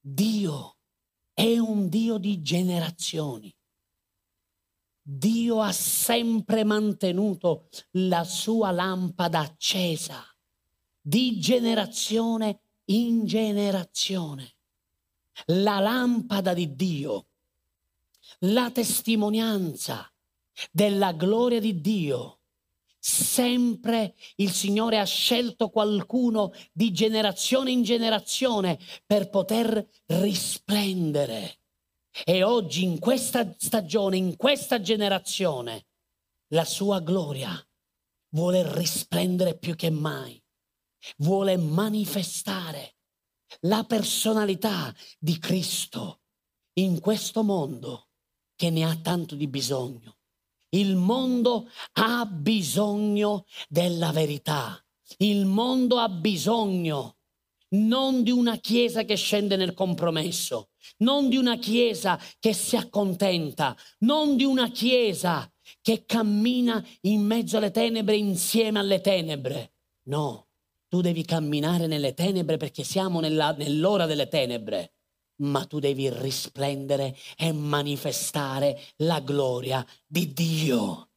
[0.00, 0.78] Dio
[1.32, 3.54] è un Dio di generazioni.
[5.04, 10.24] Dio ha sempre mantenuto la sua lampada accesa
[11.00, 14.54] di generazione in generazione
[15.46, 17.26] la lampada di Dio,
[18.40, 20.10] la testimonianza
[20.70, 22.38] della gloria di Dio
[23.04, 31.58] Sempre il Signore ha scelto qualcuno di generazione in generazione per poter risplendere.
[32.24, 35.86] E oggi, in questa stagione, in questa generazione,
[36.52, 37.52] la sua gloria
[38.28, 40.40] vuole risplendere più che mai,
[41.16, 42.94] vuole manifestare
[43.60, 46.20] la personalità di Cristo
[46.74, 48.08] in questo mondo
[48.56, 50.18] che ne ha tanto di bisogno.
[50.70, 54.82] Il mondo ha bisogno della verità.
[55.18, 57.18] Il mondo ha bisogno
[57.72, 63.76] non di una chiesa che scende nel compromesso, non di una chiesa che si accontenta,
[64.00, 65.50] non di una chiesa
[65.80, 69.74] che cammina in mezzo alle tenebre insieme alle tenebre.
[70.04, 70.48] No,
[70.92, 74.92] tu devi camminare nelle tenebre perché siamo nella, nell'ora delle tenebre
[75.36, 81.12] ma tu devi risplendere e manifestare la gloria di Dio.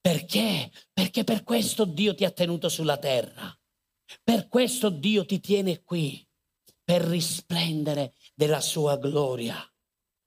[0.00, 0.68] Perché?
[0.92, 3.56] Perché per questo Dio ti ha tenuto sulla terra.
[4.24, 6.26] Per questo Dio ti tiene qui,
[6.82, 9.56] per risplendere della sua gloria.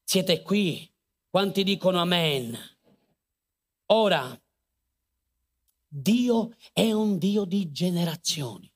[0.02, 0.90] Siete qui?
[1.30, 2.58] Quanti dicono amen?
[3.88, 4.42] Ora,
[5.86, 8.72] Dio è un Dio di generazioni.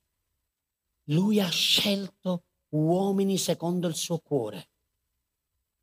[1.05, 4.69] Lui ha scelto uomini secondo il suo cuore,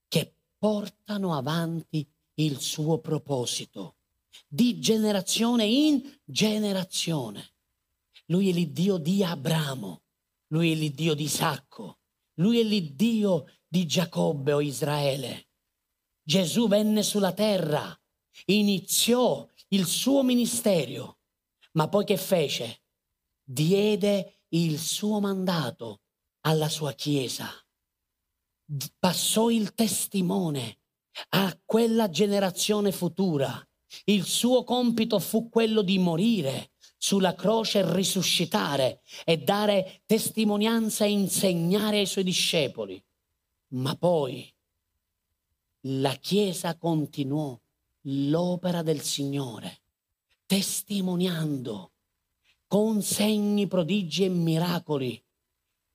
[0.08, 3.96] che portano avanti il suo proposito
[4.46, 7.54] di generazione in generazione.
[8.26, 10.02] Lui è l'Iddio di Abramo,
[10.48, 11.98] lui è l'Iddio di Isacco,
[12.34, 15.48] lui è l'Iddio di Giacobbe o Israele.
[16.22, 17.98] Gesù venne sulla terra,
[18.46, 21.18] iniziò il suo ministero,
[21.72, 22.82] ma poi che fece?
[23.42, 26.00] Diede il suo mandato
[26.42, 27.50] alla sua Chiesa,
[28.98, 30.78] passò il testimone
[31.30, 33.62] a quella generazione futura.
[34.04, 41.98] Il suo compito fu quello di morire sulla croce, risuscitare e dare testimonianza e insegnare
[41.98, 43.02] ai suoi discepoli.
[43.68, 44.52] Ma poi
[45.82, 47.58] la Chiesa continuò
[48.02, 49.82] l'opera del Signore,
[50.46, 51.92] testimoniando
[52.68, 55.20] con segni, prodigi e miracoli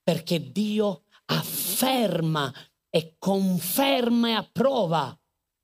[0.04, 2.54] perché Dio afferma
[2.90, 5.18] e conferma e approva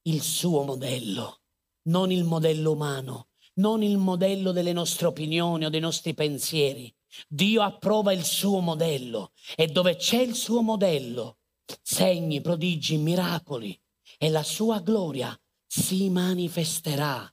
[0.04, 1.42] il suo modello,
[1.90, 6.92] non il modello umano, non il modello delle nostre opinioni o dei nostri pensieri.
[7.28, 11.40] Dio approva il suo modello e dove c'è il suo modello,
[11.82, 13.78] segni, prodigi, miracoli
[14.18, 15.38] e la sua gloria
[15.68, 17.32] si manifesterà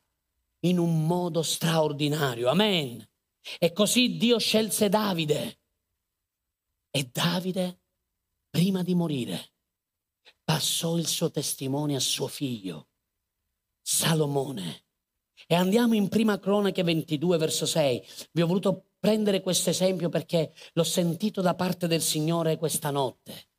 [0.61, 2.49] in un modo straordinario.
[2.49, 3.07] Amen.
[3.59, 5.61] E così Dio scelse Davide
[6.91, 7.81] e Davide,
[8.49, 9.53] prima di morire,
[10.43, 12.89] passò il suo testimone a suo figlio,
[13.83, 14.85] Salomone.
[15.47, 18.03] E andiamo in prima cronache 22, verso 6.
[18.33, 23.51] Vi ho voluto prendere questo esempio perché l'ho sentito da parte del Signore questa notte.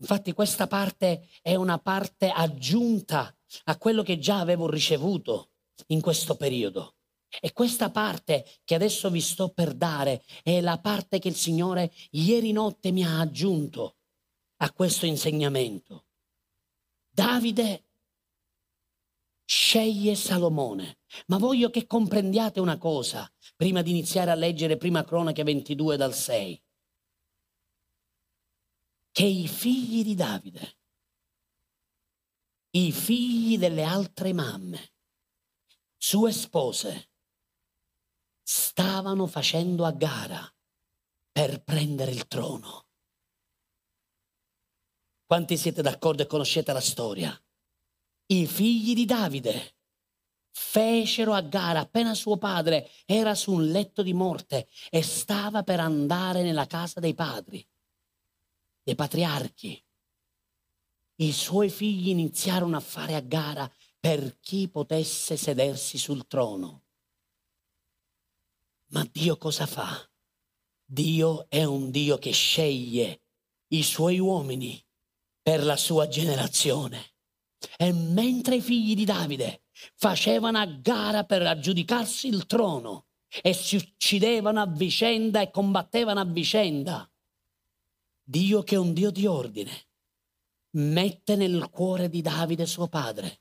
[0.00, 5.50] Infatti questa parte è una parte aggiunta a quello che già avevo ricevuto
[5.88, 6.96] in questo periodo.
[7.40, 11.92] E questa parte che adesso vi sto per dare è la parte che il Signore
[12.10, 13.96] ieri notte mi ha aggiunto
[14.56, 16.06] a questo insegnamento.
[17.10, 17.84] Davide
[19.44, 25.42] sceglie Salomone, ma voglio che comprendiate una cosa prima di iniziare a leggere prima cronache
[25.42, 26.62] 22 dal 6.
[29.10, 30.78] Che i figli di Davide,
[32.70, 34.92] i figli delle altre mamme,
[35.98, 37.10] sue spose,
[38.54, 40.46] stavano facendo a gara
[41.32, 42.84] per prendere il trono.
[45.24, 47.42] Quanti siete d'accordo e conoscete la storia?
[48.26, 49.76] I figli di Davide
[50.50, 55.80] fecero a gara appena suo padre era su un letto di morte e stava per
[55.80, 57.66] andare nella casa dei padri,
[58.82, 59.82] dei patriarchi.
[61.16, 66.81] I suoi figli iniziarono a fare a gara per chi potesse sedersi sul trono.
[68.92, 70.06] Ma Dio cosa fa?
[70.84, 73.22] Dio è un Dio che sceglie
[73.68, 74.82] i suoi uomini
[75.40, 77.14] per la sua generazione.
[77.78, 79.64] E mentre i figli di Davide
[79.94, 83.06] facevano a gara per aggiudicarsi il trono
[83.40, 87.10] e si uccidevano a vicenda e combattevano a vicenda,
[88.22, 89.88] Dio che è un Dio di ordine,
[90.76, 93.40] mette nel cuore di Davide suo padre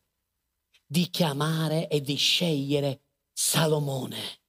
[0.86, 4.41] di chiamare e di scegliere Salomone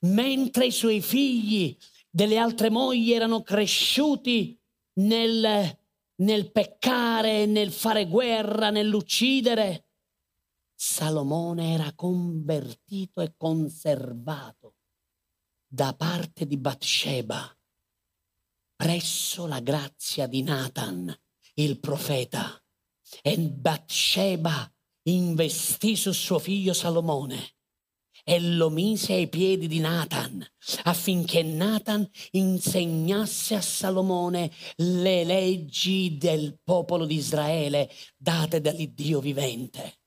[0.00, 1.76] mentre i suoi figli
[2.08, 4.58] delle altre mogli erano cresciuti
[5.00, 5.78] nel,
[6.16, 9.84] nel peccare, nel fare guerra, nell'uccidere,
[10.74, 14.74] Salomone era convertito e conservato
[15.66, 17.52] da parte di Bathsheba
[18.78, 21.12] presso la grazia di Nathan,
[21.54, 22.62] il profeta.
[23.22, 24.72] E Bathsheba
[25.08, 27.56] investì su suo figlio Salomone
[28.28, 30.46] e lo mise ai piedi di Nathan
[30.82, 40.00] affinché Nathan insegnasse a Salomone le leggi del popolo di Israele date dall'Iddio vivente.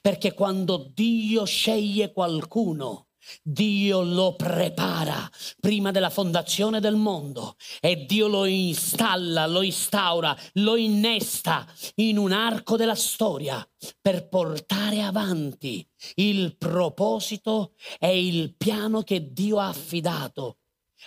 [0.00, 3.07] Perché quando Dio sceglie qualcuno,
[3.42, 5.28] Dio lo prepara
[5.60, 11.66] prima della fondazione del mondo e Dio lo installa, lo instaura, lo innesta
[11.96, 13.66] in un arco della storia
[14.00, 20.58] per portare avanti il proposito e il piano che Dio ha affidato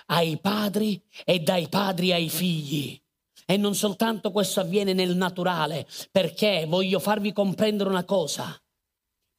[0.08, 3.00] ai padri e dai padri ai figli.
[3.46, 8.58] E non soltanto questo avviene nel naturale, perché voglio farvi comprendere una cosa.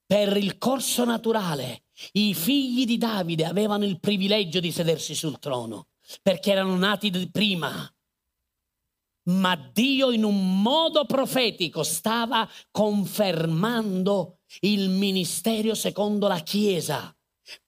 [0.04, 5.86] Per il corso naturale i figli di Davide avevano il privilegio di sedersi sul trono
[6.22, 7.90] perché erano nati prima.
[9.24, 17.14] Ma Dio in un modo profetico stava confermando il ministero secondo la Chiesa.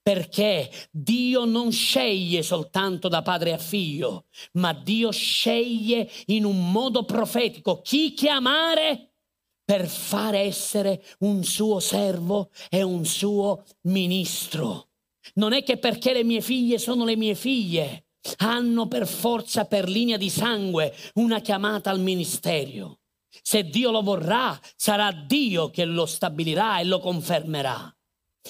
[0.01, 7.03] Perché Dio non sceglie soltanto da padre a figlio, ma Dio sceglie in un modo
[7.03, 9.14] profetico chi chiamare
[9.65, 14.89] per fare essere un suo servo e un suo ministro.
[15.33, 18.05] Non è che perché le mie figlie sono le mie figlie,
[18.37, 22.99] hanno per forza, per linea di sangue, una chiamata al ministero.
[23.41, 27.91] Se Dio lo vorrà, sarà Dio che lo stabilirà e lo confermerà.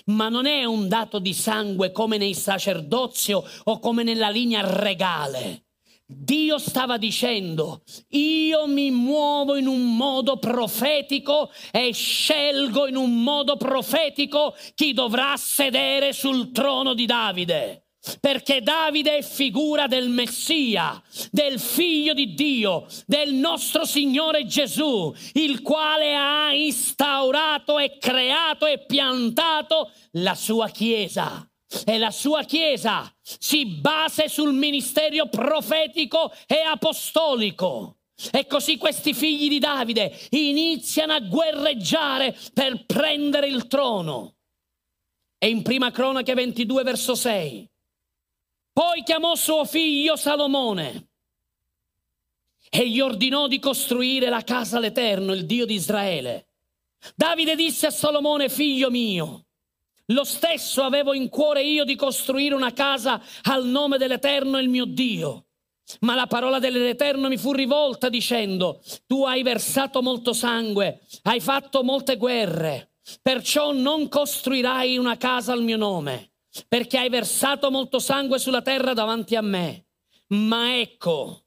[0.05, 5.64] Ma non è un dato di sangue come nel sacerdozio o come nella linea regale.
[6.07, 13.57] Dio stava dicendo, io mi muovo in un modo profetico e scelgo in un modo
[13.57, 17.87] profetico chi dovrà sedere sul trono di Davide.
[18.19, 21.01] Perché Davide è figura del Messia,
[21.31, 28.85] del figlio di Dio, del nostro Signore Gesù, il quale ha instaurato e creato e
[28.85, 31.49] piantato la sua Chiesa
[31.83, 37.97] e la sua Chiesa si basa sul ministero profetico e apostolico.
[38.31, 44.35] E così questi figli di Davide iniziano a guerreggiare per prendere il trono.
[45.37, 47.69] E in prima cronaca 22 verso 6.
[48.71, 51.09] Poi chiamò suo figlio Salomone
[52.69, 56.47] e gli ordinò di costruire la casa all'Eterno, il Dio di Israele.
[57.15, 59.44] Davide disse a Salomone, figlio mio,
[60.07, 64.85] lo stesso avevo in cuore io di costruire una casa al nome dell'Eterno il mio
[64.85, 65.47] Dio.
[66.01, 71.83] Ma la parola dell'Eterno mi fu rivolta dicendo, tu hai versato molto sangue, hai fatto
[71.83, 76.33] molte guerre, perciò non costruirai una casa al mio nome,
[76.67, 79.85] perché hai versato molto sangue sulla terra davanti a me.
[80.29, 81.45] Ma ecco,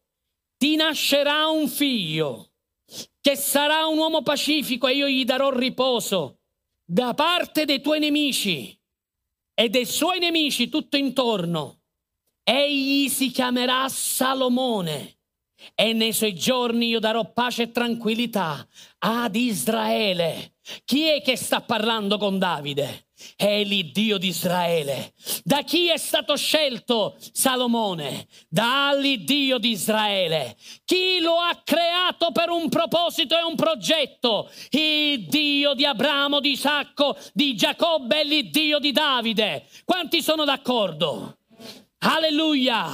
[0.57, 2.53] ti nascerà un figlio
[3.21, 6.38] che sarà un uomo pacifico e io gli darò riposo
[6.91, 8.75] da parte dei tuoi nemici
[9.53, 11.83] e dei suoi nemici tutto intorno.
[12.43, 15.19] Egli si chiamerà Salomone
[15.75, 18.67] e nei suoi giorni io darò pace e tranquillità
[19.01, 20.55] ad Israele.
[20.85, 23.08] Chi è che sta parlando con Davide?
[23.37, 25.13] È l'Iddio di Israele.
[25.45, 28.27] Da chi è stato scelto Salomone?
[28.49, 30.57] Dall'Iddio di Israele.
[30.85, 34.51] Chi lo ha creato per un proposito e un progetto?
[34.71, 39.67] Il Dio di Abramo, di Isacco, di Giacobbe e l'Iddio di Davide.
[39.85, 41.39] Quanti sono d'accordo?
[41.99, 42.91] Alleluia!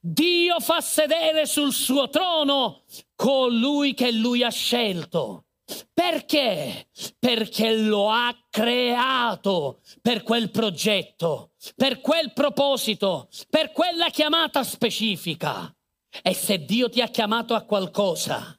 [0.00, 2.84] Dio fa sedere sul suo trono
[3.16, 5.45] colui che lui ha scelto.
[5.92, 6.88] Perché?
[7.18, 15.74] Perché lo ha creato per quel progetto, per quel proposito, per quella chiamata specifica.
[16.22, 18.56] E se Dio ti ha chiamato a qualcosa,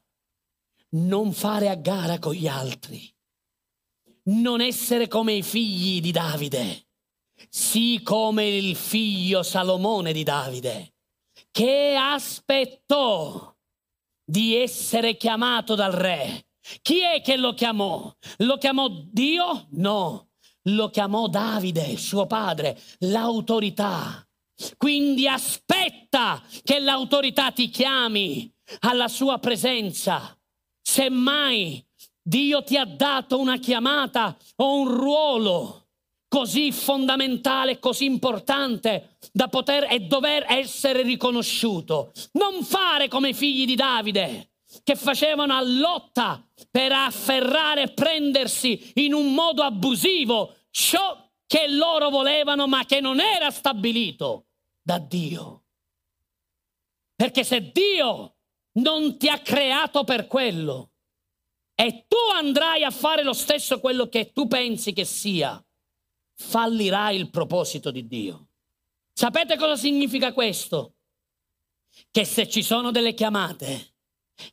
[0.90, 3.10] non fare a gara con gli altri,
[4.26, 6.88] non essere come i figli di Davide,
[7.50, 10.96] sì come il figlio Salomone di Davide,
[11.52, 13.56] che aspettò
[14.24, 16.47] di essere chiamato dal re
[16.82, 18.14] chi è che lo chiamò?
[18.38, 19.68] Lo chiamò Dio?
[19.72, 20.30] No,
[20.64, 24.28] lo chiamò Davide, suo padre, l'autorità.
[24.76, 30.36] Quindi aspetta che l'autorità ti chiami alla sua presenza.
[30.82, 31.86] Semmai
[32.22, 35.88] Dio ti ha dato una chiamata o un ruolo
[36.28, 42.12] così fondamentale, così importante da poter e dover essere riconosciuto.
[42.34, 44.50] Non fare come i figli di Davide
[44.84, 52.10] che facevano a lotta per afferrare e prendersi in un modo abusivo ciò che loro
[52.10, 54.48] volevano ma che non era stabilito
[54.82, 55.64] da Dio.
[57.16, 58.36] Perché se Dio
[58.74, 60.92] non ti ha creato per quello
[61.74, 65.64] e tu andrai a fare lo stesso quello che tu pensi che sia,
[66.36, 68.48] fallirai il proposito di Dio.
[69.14, 70.96] Sapete cosa significa questo?
[72.12, 73.96] Che se ci sono delle chiamate,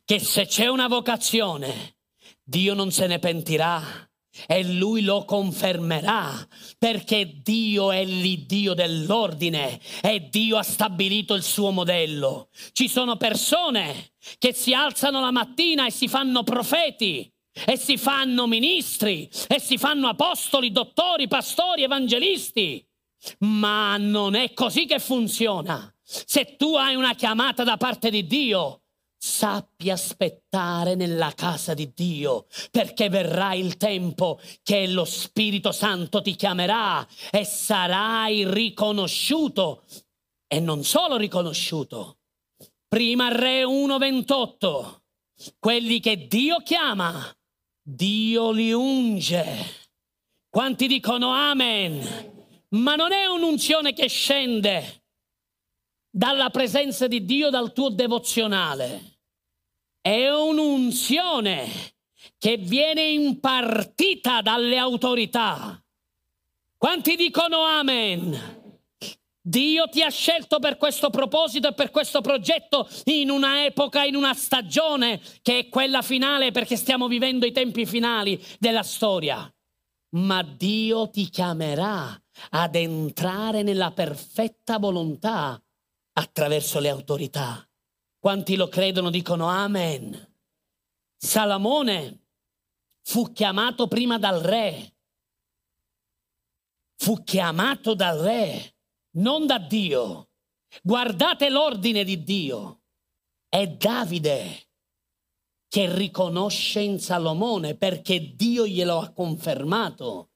[0.03, 1.97] che se c'è una vocazione,
[2.43, 4.09] Dio non se ne pentirà
[4.47, 6.45] e lui lo confermerà
[6.77, 12.49] perché Dio è l'Iddio dell'ordine e Dio ha stabilito il suo modello.
[12.73, 17.31] Ci sono persone che si alzano la mattina e si fanno profeti
[17.65, 22.85] e si fanno ministri e si fanno apostoli, dottori, pastori, evangelisti.
[23.39, 25.91] Ma non è così che funziona.
[26.03, 28.81] Se tu hai una chiamata da parte di Dio,
[29.25, 36.35] sappi aspettare nella casa di Dio, perché verrà il tempo che lo Spirito Santo ti
[36.35, 39.83] chiamerà e sarai riconosciuto.
[40.47, 42.19] E non solo riconosciuto.
[42.87, 45.01] Prima Re 1.28,
[45.57, 47.35] quelli che Dio chiama,
[47.81, 49.89] Dio li unge.
[50.47, 52.33] Quanti dicono amen?
[52.69, 55.03] Ma non è un'unzione che scende
[56.11, 59.13] dalla presenza di Dio dal tuo devozionale
[60.05, 61.67] è un'unzione
[62.37, 65.83] che viene impartita dalle autorità.
[66.77, 68.83] Quanti dicono amen?
[69.41, 74.15] Dio ti ha scelto per questo proposito e per questo progetto in una epoca, in
[74.15, 79.51] una stagione che è quella finale perché stiamo vivendo i tempi finali della storia.
[80.17, 82.15] Ma Dio ti chiamerà
[82.51, 85.59] ad entrare nella perfetta volontà
[86.13, 87.64] attraverso le autorità.
[88.25, 90.33] Quanti lo credono dicono amen.
[91.15, 92.25] Salomone
[93.03, 94.95] fu chiamato prima dal re.
[96.95, 98.77] Fu chiamato dal re,
[99.17, 100.31] non da Dio.
[100.81, 102.85] Guardate l'ordine di Dio.
[103.47, 104.69] È Davide
[105.67, 110.31] che riconosce in Salomone perché Dio glielo ha confermato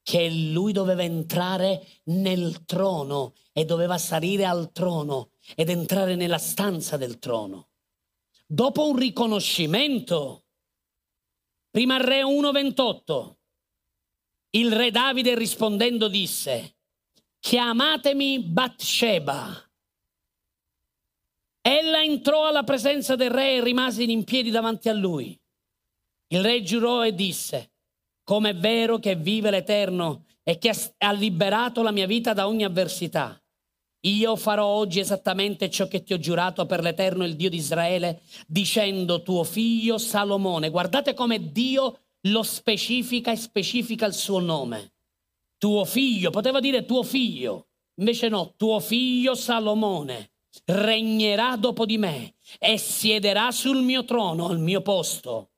[0.00, 6.96] che lui doveva entrare nel trono e doveva salire al trono ed entrare nella stanza
[6.96, 7.68] del trono.
[8.46, 10.44] Dopo un riconoscimento,
[11.70, 13.34] prima Re 1.28,
[14.50, 16.76] il re Davide rispondendo disse,
[17.40, 19.70] chiamatemi Bathsheba.
[21.60, 25.38] Ella entrò alla presenza del re e rimase in piedi davanti a lui.
[26.28, 27.72] Il re giurò e disse,
[28.22, 32.64] come è vero che vive l'Eterno e che ha liberato la mia vita da ogni
[32.64, 33.42] avversità.
[34.04, 38.20] Io farò oggi esattamente ciò che ti ho giurato per l'Eterno, il Dio di Israele,
[38.46, 40.70] dicendo tuo figlio Salomone.
[40.70, 44.92] Guardate come Dio lo specifica e specifica il suo nome.
[45.56, 50.30] Tuo figlio, poteva dire tuo figlio, invece no, tuo figlio Salomone
[50.66, 55.50] regnerà dopo di me e siederà sul mio trono, al mio posto.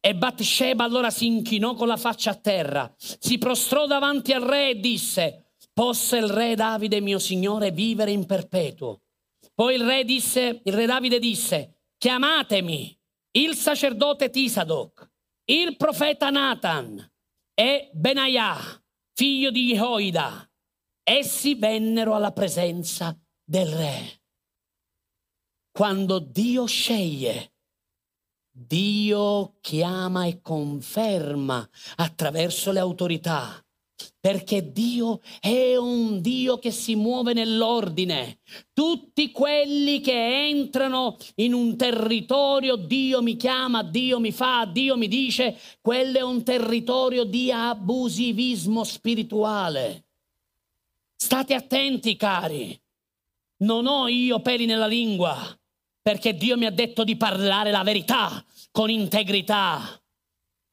[0.00, 4.70] E Bathsheba allora si inchinò con la faccia a terra, si prostrò davanti al re
[4.70, 5.45] e disse,
[5.76, 9.02] possa il re Davide, mio signore, vivere in perpetuo.
[9.54, 12.98] Poi il re disse, il re Davide disse, chiamatemi
[13.32, 15.06] il sacerdote Tisadoc,
[15.44, 16.98] il profeta Nathan
[17.52, 18.58] e Benaiah,
[19.12, 20.50] figlio di Jehoida.
[21.02, 23.14] Essi vennero alla presenza
[23.44, 24.22] del re.
[25.70, 27.52] Quando Dio sceglie,
[28.50, 33.62] Dio chiama e conferma attraverso le autorità
[34.20, 38.38] perché Dio è un Dio che si muove nell'ordine.
[38.72, 45.06] Tutti quelli che entrano in un territorio, Dio mi chiama, Dio mi fa, Dio mi
[45.08, 50.04] dice, quello è un territorio di abusivismo spirituale.
[51.14, 52.78] State attenti, cari.
[53.58, 55.36] Non ho io peli nella lingua,
[56.02, 60.00] perché Dio mi ha detto di parlare la verità con integrità.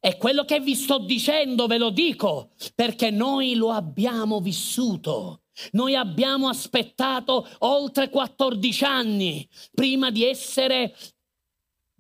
[0.06, 5.44] E quello che vi sto dicendo ve lo dico perché noi lo abbiamo vissuto.
[5.72, 10.94] Noi abbiamo aspettato oltre 14 anni prima di essere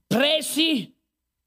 [0.05, 0.93] presi,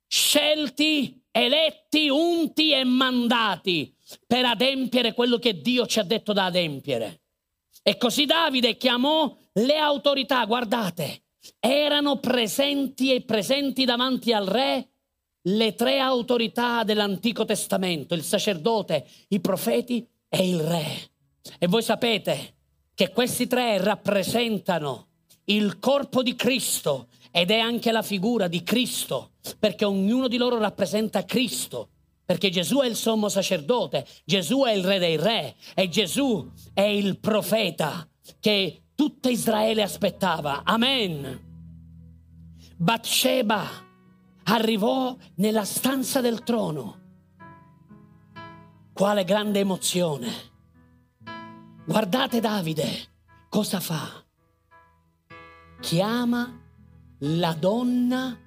[0.06, 3.94] scelti, eletti, unti e mandati
[4.26, 7.20] per adempiere quello che Dio ci ha detto da adempiere.
[7.82, 11.24] E così Davide chiamò le autorità, guardate,
[11.60, 14.92] erano presenti e presenti davanti al re
[15.48, 21.10] le tre autorità dell'Antico Testamento, il sacerdote, i profeti e il re.
[21.58, 22.54] E voi sapete
[22.94, 25.08] che questi tre rappresentano
[25.44, 30.58] il corpo di Cristo ed è anche la figura di Cristo, perché ognuno di loro
[30.58, 31.90] rappresenta Cristo,
[32.24, 36.80] perché Gesù è il sommo sacerdote, Gesù è il re dei re e Gesù è
[36.80, 38.08] il profeta
[38.40, 40.62] che tutta Israele aspettava.
[40.64, 41.44] Amen.
[42.78, 43.85] Bathsheba
[44.48, 47.04] arrivò nella stanza del trono.
[48.92, 50.32] Quale grande emozione.
[51.84, 52.88] Guardate Davide
[53.48, 54.24] cosa fa.
[55.80, 56.60] Chiama
[57.18, 58.38] la donna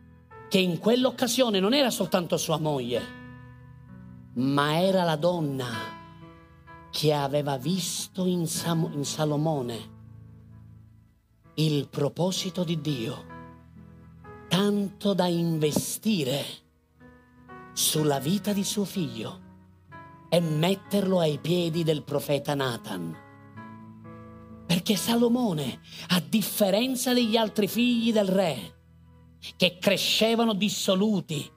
[0.50, 3.02] che in quell'occasione non era soltanto sua moglie,
[4.34, 5.68] ma era la donna
[6.89, 9.97] che aveva visto in, Sam- in Salomone
[11.56, 13.26] il proposito di Dio,
[14.60, 16.43] tanto da investire
[17.72, 19.39] sulla vita di suo figlio
[20.28, 23.16] e metterlo ai piedi del profeta Nathan.
[24.68, 25.80] Perché Salomone,
[26.10, 28.76] a differenza degli altri figli del re,
[29.55, 31.49] che crescevano dissoluti,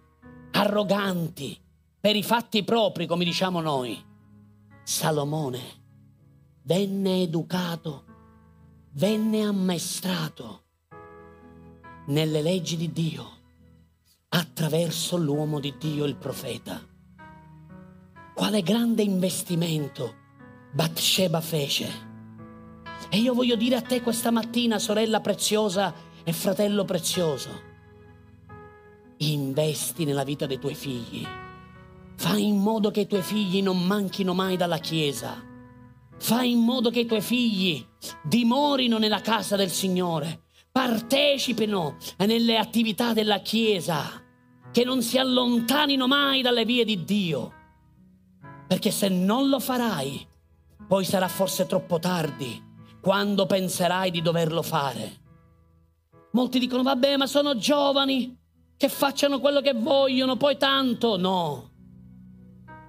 [0.52, 1.60] arroganti,
[1.98, 4.00] per i fatti propri, come diciamo noi,
[4.84, 5.60] Salomone
[6.62, 8.04] venne educato,
[8.92, 10.61] venne ammaestrato
[12.06, 13.30] nelle leggi di Dio
[14.28, 16.80] attraverso l'uomo di Dio, il profeta.
[18.34, 20.14] Quale grande investimento
[20.72, 22.10] Bathsheba fece
[23.14, 25.92] e io voglio dire a te questa mattina, sorella preziosa
[26.24, 27.50] e fratello prezioso,
[29.18, 31.26] investi nella vita dei tuoi figli.
[32.16, 35.44] Fai in modo che i tuoi figli non manchino mai dalla Chiesa.
[36.16, 37.84] Fai in modo che i tuoi figli
[38.22, 44.20] dimorino nella casa del Signore, partecipino nelle attività della Chiesa,
[44.72, 47.52] che non si allontanino mai dalle vie di Dio.
[48.66, 50.26] Perché se non lo farai,
[50.88, 52.70] poi sarà forse troppo tardi
[53.02, 55.20] quando penserai di doverlo fare.
[56.32, 58.34] Molti dicono, vabbè, ma sono giovani,
[58.78, 61.18] che facciano quello che vogliono, poi tanto.
[61.18, 61.70] No,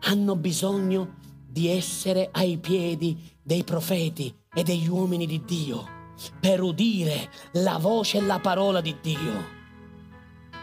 [0.04, 1.16] hanno bisogno
[1.46, 5.93] di essere ai piedi dei profeti e degli uomini di Dio
[6.40, 9.62] per udire la voce e la parola di Dio.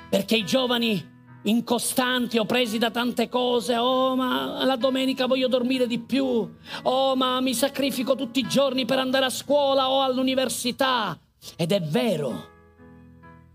[0.09, 1.09] Perché i giovani
[1.43, 3.77] incostanti o presi da tante cose.
[3.77, 6.55] Oh, ma la domenica voglio dormire di più.
[6.83, 11.19] Oh, ma mi sacrifico tutti i giorni per andare a scuola o all'università.
[11.57, 12.49] Ed è vero,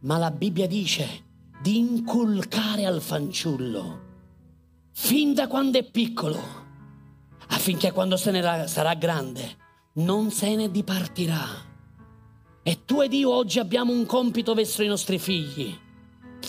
[0.01, 1.23] ma la Bibbia dice
[1.61, 4.03] di inculcare al fanciullo
[4.91, 6.39] fin da quando è piccolo,
[7.49, 9.63] affinché quando se ne sarà grande
[9.95, 11.73] non se ne dipartirà.
[12.67, 15.77] E tu ed io oggi abbiamo un compito verso i nostri figli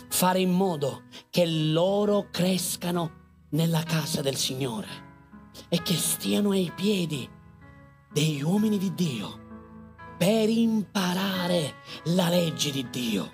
[0.09, 4.89] fare in modo che loro crescano nella casa del Signore
[5.69, 7.29] e che stiano ai piedi
[8.11, 9.41] degli uomini di Dio
[10.17, 13.31] per imparare la legge di Dio.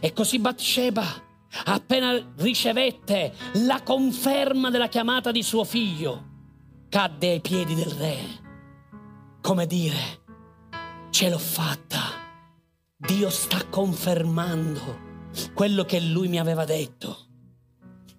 [0.00, 1.06] E così Bathsheba,
[1.66, 3.32] appena ricevette
[3.66, 6.24] la conferma della chiamata di suo figlio,
[6.88, 8.18] cadde ai piedi del re,
[9.40, 10.19] come dire,
[11.20, 12.00] ce l'ho fatta,
[12.96, 17.26] Dio sta confermando quello che lui mi aveva detto.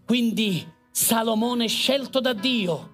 [0.06, 2.92] Quindi Salomone scelto da Dio.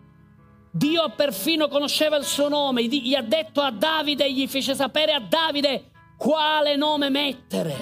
[0.72, 5.20] Dio perfino conosceva il suo nome, gli ha detto a Davide, gli fece sapere a
[5.20, 7.76] Davide quale nome mettere.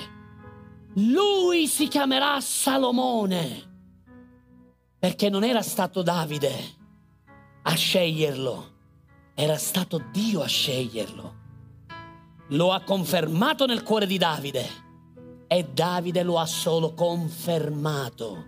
[0.95, 3.73] Lui si chiamerà Salomone,
[4.97, 6.55] perché non era stato Davide
[7.61, 8.71] a sceglierlo,
[9.35, 11.43] era stato Dio a sceglierlo.
[12.49, 14.83] Lo ha confermato nel cuore di Davide
[15.47, 18.45] e Davide lo ha solo confermato,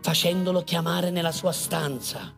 [0.00, 2.34] facendolo chiamare nella sua stanza.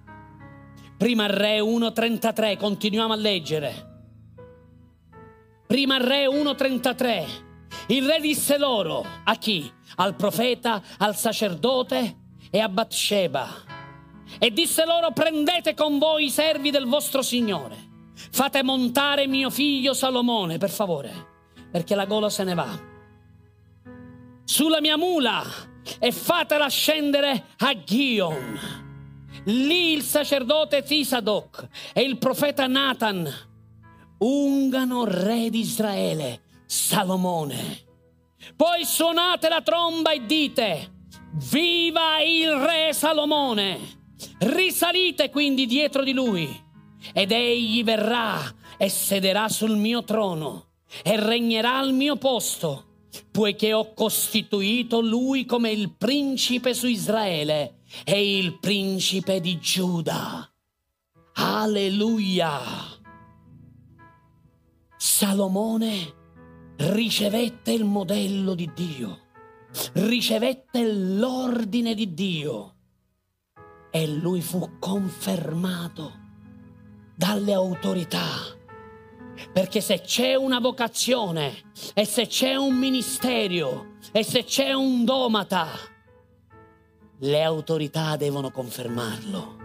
[0.97, 3.89] Prima Re 1.33, continuiamo a leggere.
[5.67, 7.27] Prima Re 1.33,
[7.89, 9.71] il re disse loro, a chi?
[9.97, 12.17] Al profeta, al sacerdote
[12.51, 13.49] e a Bathsheba.
[14.39, 17.90] E disse loro, prendete con voi i servi del vostro Signore,
[18.31, 21.13] fate montare mio figlio Salomone, per favore,
[21.71, 22.89] perché la gola se ne va
[24.51, 25.45] sulla mia mula
[26.01, 28.59] e fatela scendere a Gion.
[29.45, 33.33] Lì il sacerdote Tisadoc e il profeta Nathan
[34.19, 37.79] ungano re di Israele, Salomone.
[38.57, 41.05] Poi suonate la tromba e dite,
[41.49, 43.99] viva il re Salomone.
[44.39, 46.69] Risalite quindi dietro di lui
[47.13, 48.41] ed egli verrà
[48.77, 50.67] e sederà sul mio trono
[51.03, 52.87] e regnerà al mio posto
[53.31, 60.49] poiché ho costituito lui come il principe su Israele e il principe di Giuda.
[61.35, 62.61] Alleluia!
[64.97, 66.15] Salomone
[66.77, 69.19] ricevette il modello di Dio,
[69.95, 72.75] ricevette l'ordine di Dio
[73.91, 76.20] e lui fu confermato
[77.21, 78.57] dalle autorità.
[79.53, 85.69] Perché se c'è una vocazione e se c'è un ministero e se c'è un domata,
[87.19, 89.59] le autorità devono confermarlo.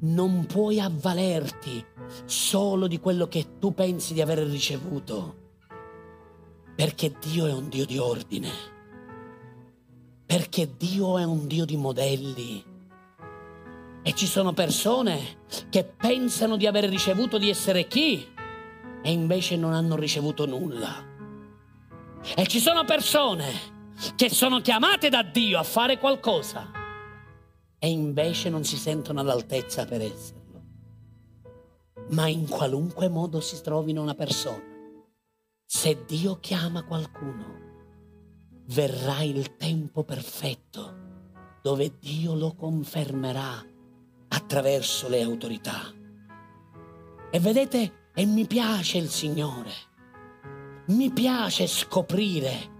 [0.00, 1.84] Non puoi avvalerti
[2.24, 5.36] solo di quello che tu pensi di aver ricevuto,
[6.74, 8.50] perché Dio è un Dio di ordine,
[10.24, 12.72] perché Dio è un Dio di modelli.
[14.06, 15.38] E ci sono persone
[15.70, 18.32] che pensano di aver ricevuto di essere chi
[19.02, 21.02] e invece non hanno ricevuto nulla.
[22.36, 23.50] E ci sono persone
[24.14, 26.70] che sono chiamate da Dio a fare qualcosa
[27.78, 30.62] e invece non si sentono all'altezza per esserlo.
[32.10, 34.62] Ma in qualunque modo si trovino una persona,
[35.64, 37.62] se Dio chiama qualcuno,
[38.66, 41.00] verrà il tempo perfetto
[41.62, 43.72] dove Dio lo confermerà
[44.34, 45.92] attraverso le autorità.
[47.30, 49.72] E vedete, e mi piace il Signore,
[50.86, 52.72] mi piace scoprire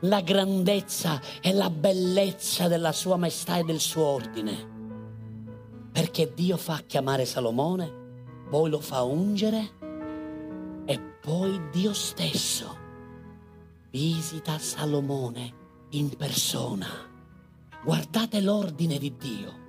[0.00, 4.70] la grandezza e la bellezza della sua maestà e del suo ordine.
[5.92, 8.00] Perché Dio fa chiamare Salomone,
[8.48, 9.70] poi lo fa ungere
[10.84, 12.80] e poi Dio stesso
[13.90, 15.60] visita Salomone
[15.90, 16.88] in persona.
[17.84, 19.61] Guardate l'ordine di Dio.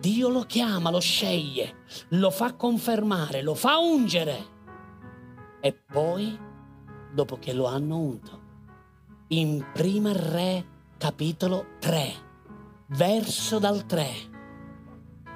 [0.00, 4.56] Dio lo chiama, lo sceglie, lo fa confermare, lo fa ungere.
[5.60, 6.38] E poi,
[7.12, 8.40] dopo che lo hanno unto,
[9.28, 12.12] in Prima Re capitolo 3,
[12.88, 14.08] verso dal 3,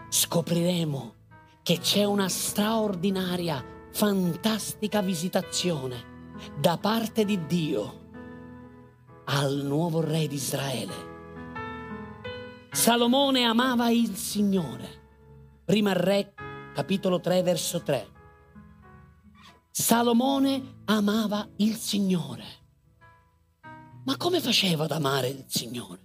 [0.09, 1.15] scopriremo
[1.63, 6.11] che c'è una straordinaria, fantastica visitazione
[6.59, 8.01] da parte di Dio
[9.27, 11.12] al nuovo re di Israele.
[12.75, 15.01] Salomone amava il Signore.
[15.63, 16.33] Prima Re
[16.73, 18.09] capitolo 3 verso 3.
[19.71, 22.45] Salomone amava il Signore.
[24.05, 26.01] Ma come faceva ad amare il Signore?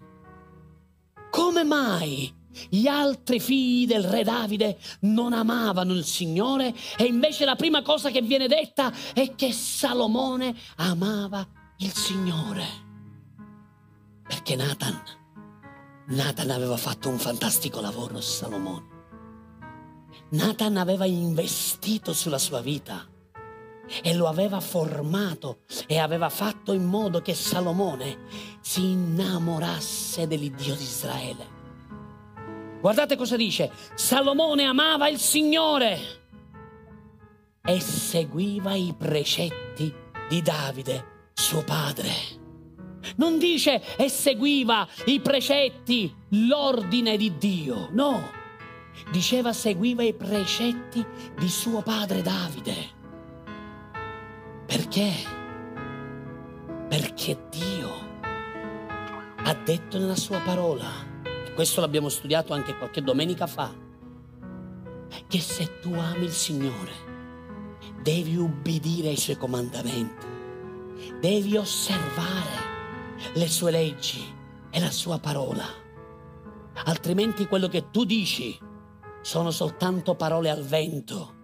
[1.31, 2.35] Come mai
[2.69, 8.09] gli altri figli del re Davide non amavano il Signore e invece la prima cosa
[8.09, 11.47] che viene detta è che Salomone amava
[11.77, 12.65] il Signore?
[14.27, 15.01] Perché Nathan,
[16.09, 18.95] Nathan aveva fatto un fantastico lavoro su Salomone.
[20.29, 23.05] Nathan aveva investito sulla sua vita
[24.01, 28.19] e lo aveva formato e aveva fatto in modo che Salomone
[28.61, 31.55] si innamorasse dell'Iddio di Israele.
[32.79, 35.99] Guardate cosa dice, Salomone amava il Signore
[37.61, 39.93] e seguiva i precetti
[40.29, 42.46] di Davide, suo padre.
[43.15, 48.35] Non dice e seguiva i precetti, l'ordine di Dio, no.
[49.11, 51.05] Diceva seguiva i precetti
[51.37, 52.75] di suo padre Davide.
[54.65, 55.11] Perché?
[56.89, 58.05] Perché Dio
[59.43, 60.89] ha detto nella sua parola,
[61.23, 63.73] e questo l'abbiamo studiato anche qualche domenica fa,
[65.27, 67.05] che se tu ami il Signore
[68.01, 70.25] devi ubbidire ai suoi comandamenti,
[71.19, 72.76] devi osservare
[73.33, 74.21] le sue leggi
[74.69, 75.65] e la sua parola,
[76.85, 78.57] altrimenti quello che tu dici
[79.21, 81.35] sono soltanto parole al vento,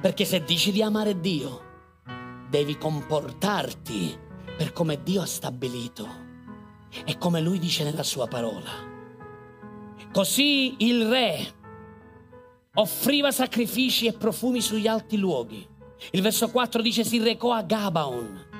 [0.00, 1.70] perché se dici di amare Dio,
[2.48, 4.18] devi comportarti
[4.56, 6.06] per come Dio ha stabilito
[7.04, 8.90] e come Lui dice nella sua parola.
[10.12, 11.60] Così il re
[12.74, 15.66] offriva sacrifici e profumi sugli alti luoghi.
[16.10, 18.50] Il verso 4 dice si recò a Gabaon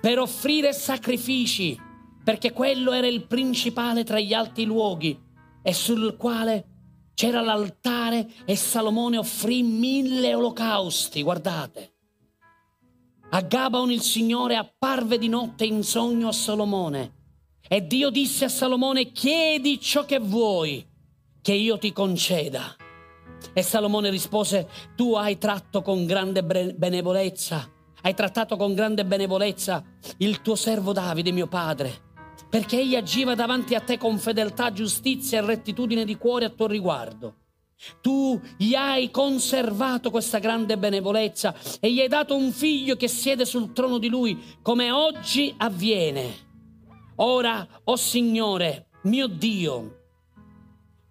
[0.00, 1.78] per offrire sacrifici,
[2.22, 5.18] perché quello era il principale tra gli alti luoghi
[5.62, 6.66] e sul quale
[7.14, 11.90] c'era l'altare e Salomone offrì mille olocausti, guardate.
[13.30, 17.20] A Gabaon il Signore apparve di notte in sogno a Salomone
[17.66, 20.86] e Dio disse a Salomone chiedi ciò che vuoi
[21.40, 22.76] che io ti conceda.
[23.54, 27.71] E Salomone rispose tu hai tratto con grande benevolenza,
[28.02, 29.82] hai trattato con grande benevolenza
[30.18, 32.10] il tuo servo Davide mio padre,
[32.48, 36.66] perché egli agiva davanti a te con fedeltà, giustizia e rettitudine di cuore a tuo
[36.66, 37.36] riguardo.
[38.00, 43.44] Tu gli hai conservato questa grande benevolenza e gli hai dato un figlio che siede
[43.44, 46.50] sul trono di lui, come oggi avviene.
[47.16, 49.98] Ora, o oh Signore, mio Dio,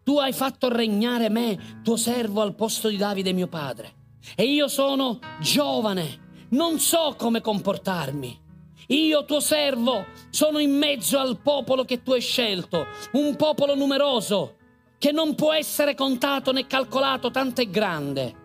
[0.04, 4.00] tu hai fatto regnare me, tuo servo, al posto di Davide mio padre.
[4.36, 6.21] E io sono giovane,
[6.52, 8.40] non so come comportarmi.
[8.88, 14.56] Io tuo servo sono in mezzo al popolo che tu hai scelto, un popolo numeroso
[14.98, 18.36] che non può essere contato né calcolato, tanto è grande.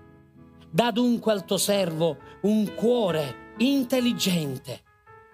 [0.71, 4.83] Da dunque al tuo servo un cuore intelligente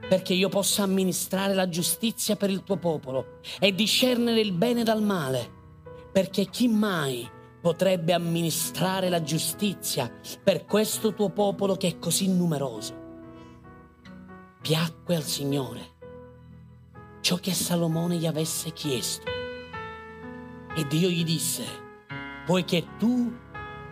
[0.08, 5.02] perché io possa amministrare la giustizia per il tuo popolo e discernere il bene dal
[5.02, 5.50] male,
[6.10, 7.28] perché chi mai
[7.62, 13.00] potrebbe amministrare la giustizia per questo tuo popolo che è così numeroso?
[14.60, 15.92] Piacque al Signore
[17.22, 19.30] ciò che Salomone gli avesse chiesto.
[20.76, 21.64] E Dio gli disse,
[22.44, 23.32] poiché tu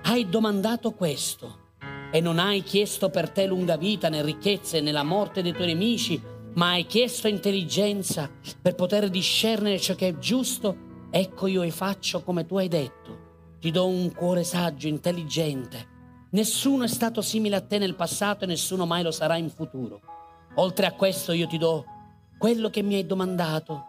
[0.02, 1.68] hai domandato questo
[2.10, 5.68] e non hai chiesto per te lunga vita né ricchezze né la morte dei tuoi
[5.68, 6.20] nemici,
[6.54, 8.28] ma hai chiesto intelligenza
[8.60, 10.76] per poter discernere ciò che è giusto,
[11.10, 13.19] ecco io vi faccio come tu hai detto.
[13.60, 15.88] Ti do un cuore saggio, intelligente.
[16.30, 20.00] Nessuno è stato simile a te nel passato e nessuno mai lo sarà in futuro.
[20.54, 21.84] Oltre a questo io ti do
[22.38, 23.84] quello che mi hai domandato.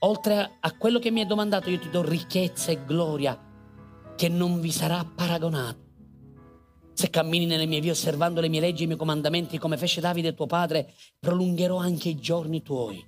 [0.00, 3.38] Oltre a quello che mi hai domandato io ti do ricchezza e gloria
[4.16, 5.80] che non vi sarà paragonato.
[6.94, 10.00] Se cammini nelle mie vie osservando le mie leggi e i miei comandamenti come fece
[10.00, 13.04] Davide tuo padre, prolungherò anche i giorni tuoi.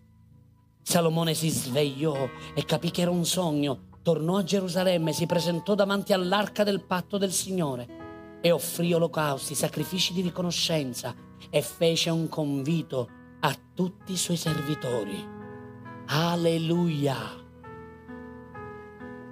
[0.82, 6.12] Salomone si svegliò e capì che era un sogno, tornò a Gerusalemme, si presentò davanti
[6.12, 11.14] all'arca del patto del Signore e offrì olocausti, sacrifici di riconoscenza
[11.48, 13.08] e fece un convito
[13.40, 15.26] a tutti i suoi servitori.
[16.08, 17.16] Alleluia!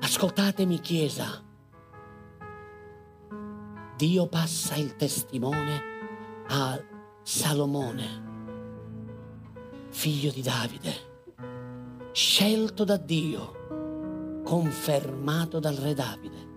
[0.01, 1.45] Ascoltatemi Chiesa,
[3.95, 5.83] Dio passa il testimone
[6.49, 6.81] a
[7.23, 8.23] Salomone,
[9.91, 10.95] figlio di Davide,
[12.12, 13.62] scelto da Dio,
[14.43, 16.51] confermato dal re Davide,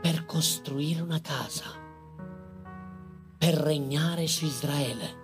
[0.00, 1.66] per costruire una casa,
[3.36, 5.18] per regnare su Israele.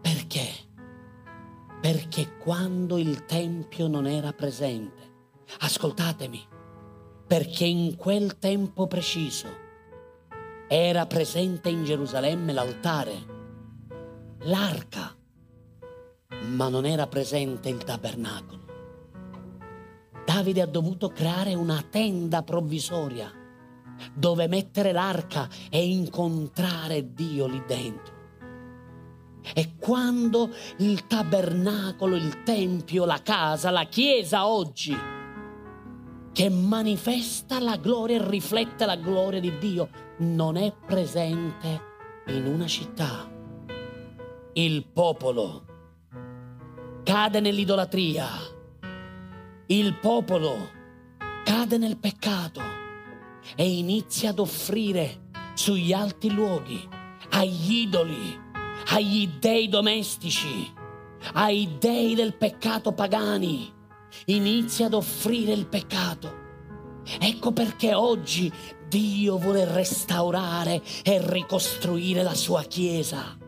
[0.00, 0.48] Perché?
[1.80, 5.12] Perché quando il Tempio non era presente,
[5.60, 6.46] ascoltatemi,
[7.26, 9.62] perché in quel tempo preciso,
[10.68, 13.32] era presente in Gerusalemme l'altare,
[14.40, 15.14] l'arca,
[16.48, 18.63] ma non era presente il tabernacolo.
[20.34, 23.30] Davide ha dovuto creare una tenda provvisoria
[24.12, 28.14] dove mettere l'arca e incontrare Dio lì dentro.
[29.54, 34.96] E quando il tabernacolo, il tempio, la casa, la chiesa oggi,
[36.32, 41.80] che manifesta la gloria e riflette la gloria di Dio, non è presente
[42.26, 43.30] in una città.
[44.54, 45.64] Il popolo
[47.04, 48.53] cade nell'idolatria.
[49.68, 50.68] Il popolo
[51.42, 52.60] cade nel peccato
[53.56, 56.86] e inizia ad offrire sugli alti luoghi,
[57.30, 58.38] agli idoli,
[58.88, 60.70] agli dei domestici,
[61.32, 63.72] ai dei del peccato pagani.
[64.26, 66.42] Inizia ad offrire il peccato.
[67.18, 68.52] Ecco perché oggi
[68.86, 73.38] Dio vuole restaurare e ricostruire la sua Chiesa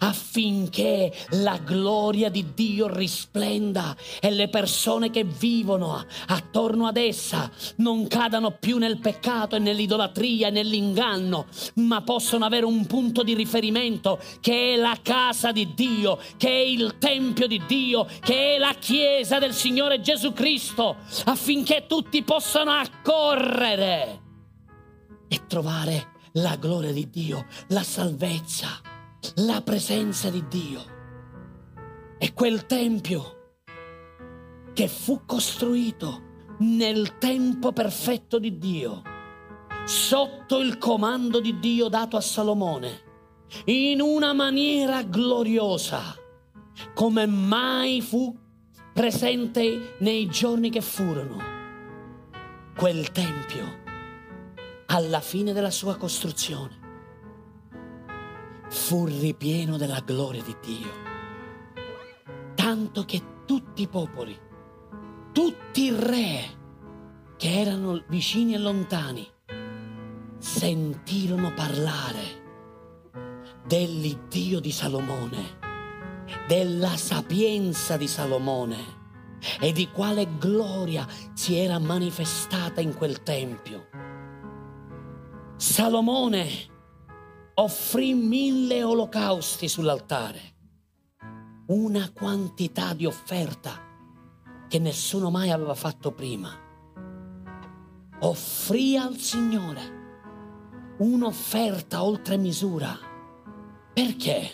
[0.00, 8.06] affinché la gloria di Dio risplenda e le persone che vivono attorno ad essa non
[8.06, 14.18] cadano più nel peccato e nell'idolatria e nell'inganno, ma possono avere un punto di riferimento
[14.40, 18.74] che è la casa di Dio, che è il Tempio di Dio, che è la
[18.78, 24.22] Chiesa del Signore Gesù Cristo, affinché tutti possano accorrere
[25.28, 28.80] e trovare la gloria di Dio, la salvezza,
[29.36, 30.92] la presenza di Dio.
[32.18, 33.52] E quel tempio
[34.72, 39.02] che fu costruito nel tempo perfetto di Dio,
[39.84, 43.02] sotto il comando di Dio dato a Salomone,
[43.66, 46.16] in una maniera gloriosa,
[46.94, 48.36] come mai fu
[48.92, 51.52] presente nei giorni che furono.
[52.76, 53.82] Quel tempio
[54.86, 56.78] alla fine della sua costruzione,
[58.74, 60.92] fu ripieno della gloria di Dio.
[62.54, 64.36] Tanto che tutti i popoli,
[65.32, 66.40] tutti i re
[67.36, 69.26] che erano vicini e lontani,
[70.38, 72.42] sentirono parlare
[73.64, 75.58] dell'Iddio di Salomone,
[76.48, 79.02] della sapienza di Salomone
[79.60, 83.86] e di quale gloria si era manifestata in quel tempio.
[85.56, 86.72] Salomone
[87.56, 90.40] offrì mille olocausti sull'altare,
[91.66, 93.80] una quantità di offerta
[94.68, 96.50] che nessuno mai aveva fatto prima.
[98.20, 100.02] Offrì al Signore
[100.98, 102.96] un'offerta oltre misura.
[103.92, 104.50] Perché?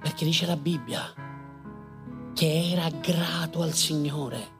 [0.00, 1.14] Perché dice la Bibbia
[2.34, 4.58] che era grato al Signore.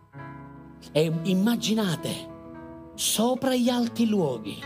[0.92, 4.58] E immaginate, sopra gli alti luoghi,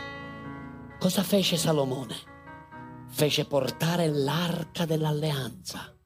[0.99, 2.33] cosa fece Salomone?
[3.17, 5.97] Fece portare l'arca dell'alleanza.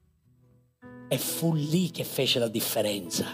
[1.07, 3.25] E fu lì che fece la differenza.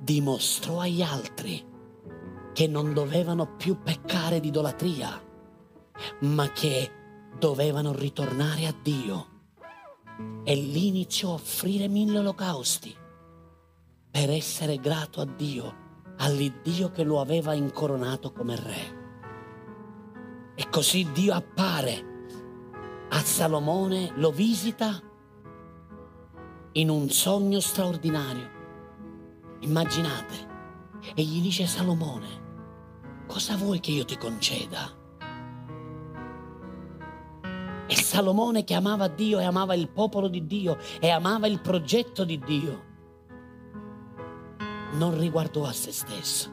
[0.00, 1.64] Dimostrò agli altri
[2.52, 5.22] che non dovevano più peccare di idolatria,
[6.22, 6.90] ma che
[7.38, 9.26] dovevano ritornare a Dio.
[10.42, 12.92] E lì iniziò a offrire mille olocausti
[14.10, 15.76] per essere grato a Dio,
[16.16, 19.02] all'Iddio che lo aveva incoronato come re.
[20.56, 22.10] E così Dio appare
[23.14, 25.00] a Salomone, lo visita
[26.72, 28.50] in un sogno straordinario.
[29.60, 30.34] Immaginate,
[31.14, 35.02] e gli dice Salomone, cosa vuoi che io ti conceda?
[37.86, 42.24] E Salomone che amava Dio e amava il popolo di Dio e amava il progetto
[42.24, 42.84] di Dio,
[44.94, 46.52] non riguardò a se stesso,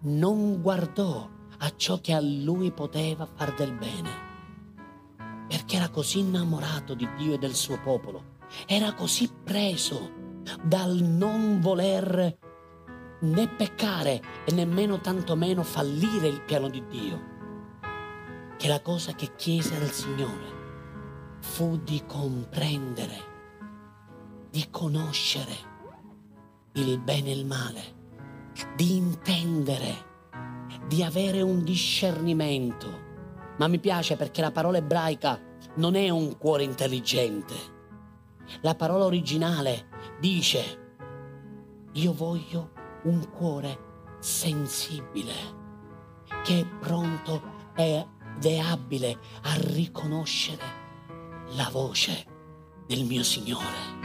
[0.00, 4.31] non guardò a ciò che a lui poteva far del bene,
[5.52, 11.60] perché era così innamorato di Dio e del suo popolo, era così preso dal non
[11.60, 12.38] voler
[13.20, 17.20] né peccare e nemmeno tantomeno fallire il piano di Dio,
[18.56, 23.18] che la cosa che chiese al Signore fu di comprendere,
[24.48, 25.52] di conoscere
[26.72, 27.82] il bene e il male,
[28.74, 30.06] di intendere,
[30.86, 33.11] di avere un discernimento.
[33.62, 35.40] Ma mi piace perché la parola ebraica
[35.76, 37.54] non è un cuore intelligente.
[38.62, 39.86] La parola originale
[40.18, 40.96] dice,
[41.92, 42.72] io voglio
[43.04, 45.32] un cuore sensibile,
[46.42, 47.40] che è pronto
[47.76, 48.04] ed
[48.44, 50.64] è abile a riconoscere
[51.50, 52.26] la voce
[52.88, 54.00] del mio Signore.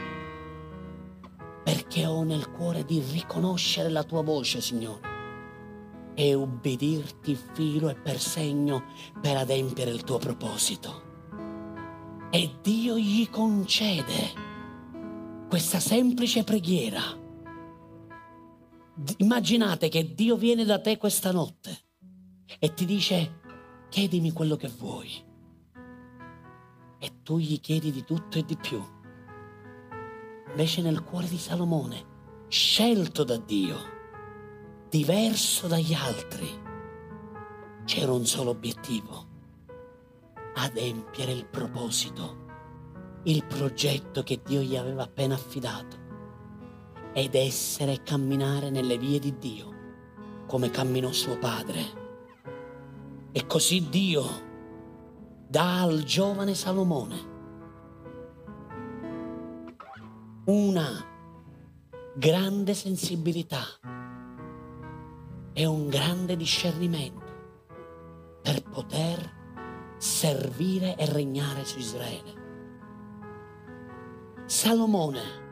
[1.63, 5.16] Perché ho nel cuore di riconoscere la tua voce, Signore,
[6.18, 8.86] e ubbidirti filo e per segno
[9.22, 11.05] per adempiere il tuo proposito.
[12.32, 14.45] E Dio gli concede
[15.47, 17.26] questa semplice preghiera
[19.18, 21.86] Immaginate che Dio viene da te questa notte
[22.57, 23.41] e ti dice
[23.89, 25.24] chiedimi quello che vuoi.
[26.97, 28.84] E tu gli chiedi di tutto e di più.
[30.49, 32.05] Invece nel cuore di Salomone,
[32.47, 33.78] scelto da Dio,
[34.97, 36.49] diverso dagli altri,
[37.85, 39.27] c'era un solo obiettivo,
[40.55, 42.45] adempiere il proposito,
[43.25, 46.05] il progetto che Dio gli aveva appena affidato
[47.13, 49.75] ed essere e camminare nelle vie di Dio,
[50.47, 51.81] come camminò suo padre.
[53.31, 54.25] E così Dio
[55.47, 57.35] dà al giovane Salomone
[60.45, 61.05] una
[62.15, 63.63] grande sensibilità
[65.57, 67.25] e un grande discernimento
[68.43, 72.45] per poter servire e regnare su Israele.
[74.45, 75.45] Salomone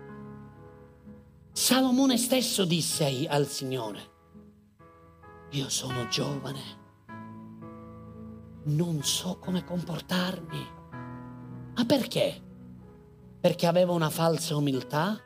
[1.51, 4.11] Salomone stesso disse al Signore,
[5.49, 6.61] io sono giovane,
[8.65, 10.67] non so come comportarmi.
[11.73, 12.43] Ma perché?
[13.39, 15.19] Perché aveva una falsa umiltà?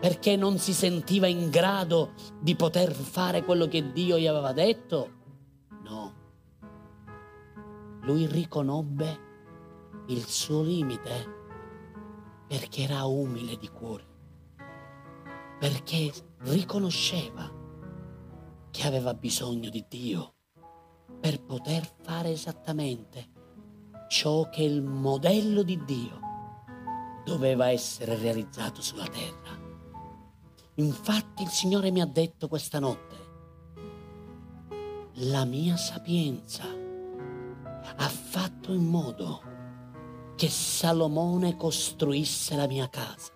[0.00, 5.10] Perché non si sentiva in grado di poter fare quello che Dio gli aveva detto?
[5.82, 6.14] No.
[8.02, 9.28] Lui riconobbe
[10.06, 11.38] il suo limite
[12.48, 14.08] perché era umile di cuore
[15.60, 17.52] perché riconosceva
[18.70, 20.36] che aveva bisogno di Dio
[21.20, 23.28] per poter fare esattamente
[24.08, 26.18] ciò che il modello di Dio
[27.26, 29.59] doveva essere realizzato sulla terra.
[30.80, 33.16] Infatti il Signore mi ha detto questa notte,
[35.14, 36.64] la mia sapienza
[37.96, 39.42] ha fatto in modo
[40.36, 43.32] che Salomone costruisse la mia casa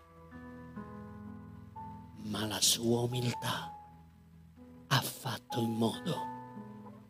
[2.25, 3.71] ma la sua umiltà
[4.87, 6.17] ha fatto in modo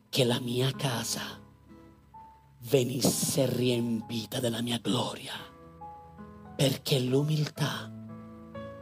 [0.09, 1.41] che la mia casa
[2.63, 5.35] venisse riempita della mia gloria,
[6.57, 7.94] perché l'umiltà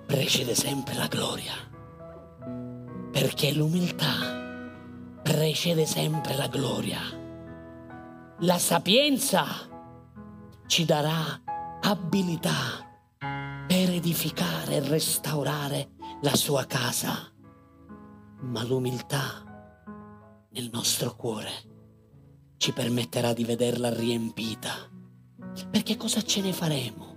[0.07, 1.53] precede sempre la gloria,
[3.11, 7.01] perché l'umiltà precede sempre la gloria.
[8.41, 9.45] La sapienza
[10.67, 11.41] ci darà
[11.81, 12.87] abilità
[13.19, 15.91] per edificare e restaurare
[16.23, 17.33] la sua casa,
[18.41, 19.45] ma l'umiltà
[20.51, 21.51] nel nostro cuore
[22.57, 24.91] ci permetterà di vederla riempita
[25.71, 27.12] Perché cosa ce ne faremo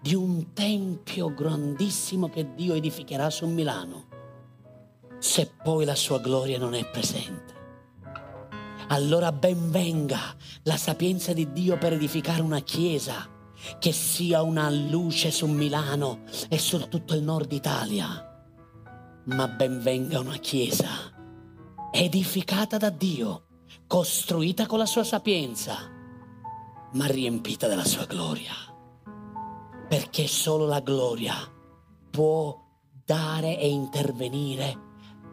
[0.00, 4.08] di un tempio grandissimo che Dio edificherà su Milano
[5.18, 7.58] se poi la sua gloria non è presente?
[8.88, 13.28] Allora ben venga la sapienza di Dio per edificare una chiesa
[13.78, 18.26] che sia una luce su Milano e su tutto il nord Italia.
[19.24, 20.88] Ma ben venga una chiesa
[21.92, 23.44] edificata da Dio,
[23.86, 25.98] costruita con la sua sapienza
[26.92, 28.69] ma riempita della sua gloria.
[29.90, 31.34] Perché solo la gloria
[32.12, 32.56] può
[33.04, 34.78] dare e intervenire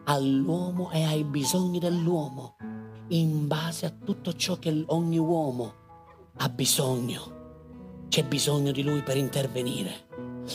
[0.06, 2.56] all'uomo e ai bisogni dell'uomo
[3.10, 5.74] in base a tutto ciò che ogni uomo
[6.38, 8.06] ha bisogno.
[8.08, 10.08] C'è bisogno di lui per intervenire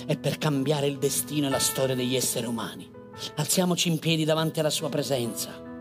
[0.05, 2.91] e per cambiare il destino e la storia degli esseri umani.
[3.37, 5.72] Alziamoci in piedi davanti alla sua presenza.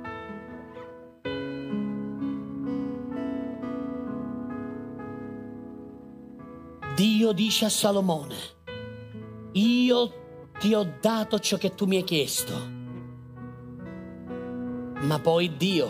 [7.02, 8.36] Dio dice a Salomone,
[9.54, 10.12] io
[10.60, 12.54] ti ho dato ciò che tu mi hai chiesto.
[15.00, 15.90] Ma poi Dio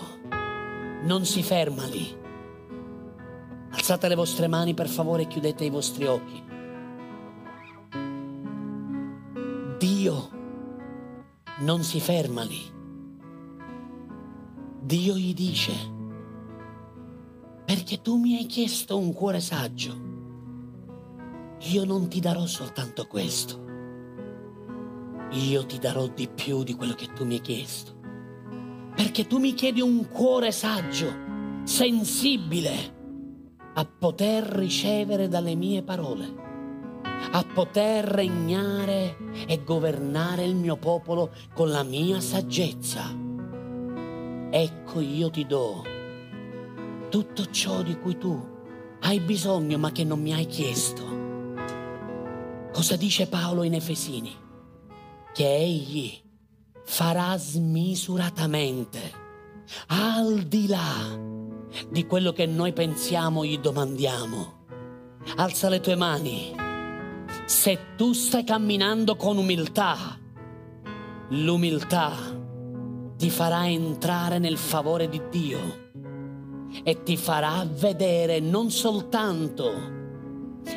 [1.04, 2.18] non si ferma lì.
[3.72, 6.44] Alzate le vostre mani per favore e chiudete i vostri occhi.
[9.80, 10.30] Dio
[11.58, 12.72] non si ferma lì.
[14.80, 15.74] Dio gli dice,
[17.66, 20.11] perché tu mi hai chiesto un cuore saggio
[21.66, 23.60] io non ti darò soltanto questo,
[25.32, 27.94] io ti darò di più di quello che tu mi hai chiesto,
[28.96, 31.14] perché tu mi chiedi un cuore saggio,
[31.64, 33.00] sensibile,
[33.76, 36.34] a poter ricevere dalle mie parole,
[37.32, 43.04] a poter regnare e governare il mio popolo con la mia saggezza.
[44.50, 45.84] Ecco io ti do
[47.10, 48.50] tutto ciò di cui tu
[49.02, 51.21] hai bisogno ma che non mi hai chiesto
[52.72, 54.34] Cosa dice Paolo in Efesini?
[55.34, 56.12] Che egli
[56.86, 59.00] farà smisuratamente,
[59.88, 61.20] al di là
[61.90, 64.60] di quello che noi pensiamo, gli domandiamo.
[65.36, 66.56] Alza le tue mani.
[67.46, 70.18] Se tu stai camminando con umiltà,
[71.30, 72.14] l'umiltà
[73.18, 75.90] ti farà entrare nel favore di Dio
[76.84, 80.00] e ti farà vedere non soltanto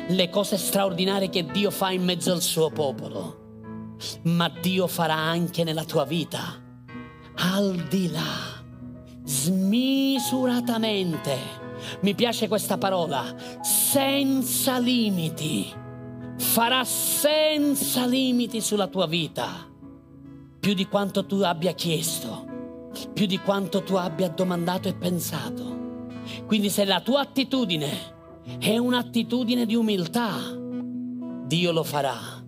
[0.07, 3.93] le cose straordinarie che Dio fa in mezzo al suo popolo,
[4.23, 6.61] ma Dio farà anche nella tua vita,
[7.35, 8.63] al di là,
[9.23, 11.63] smisuratamente.
[12.01, 15.83] Mi piace questa parola, senza limiti.
[16.37, 19.65] Farà senza limiti sulla tua vita,
[20.59, 22.45] più di quanto tu abbia chiesto,
[23.13, 25.73] più di quanto tu abbia domandato e pensato.
[26.45, 28.14] Quindi se la tua attitudine
[28.59, 30.37] è un'attitudine di umiltà.
[31.45, 32.43] Dio lo farà.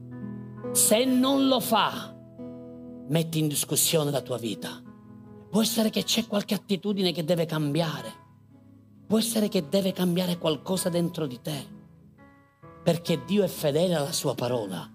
[0.71, 2.15] Se non lo fa,
[3.07, 4.81] metti in discussione la tua vita.
[5.49, 8.25] Può essere che c'è qualche attitudine che deve cambiare.
[9.07, 11.75] Può essere che deve cambiare qualcosa dentro di te.
[12.83, 14.89] Perché Dio è fedele alla sua parola.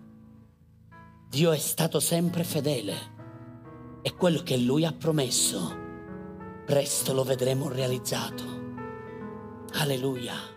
[1.28, 2.94] Dio è stato sempre fedele.
[4.02, 5.74] E quello che Lui ha promesso,
[6.66, 8.44] presto lo vedremo realizzato.
[9.74, 10.51] Alleluia.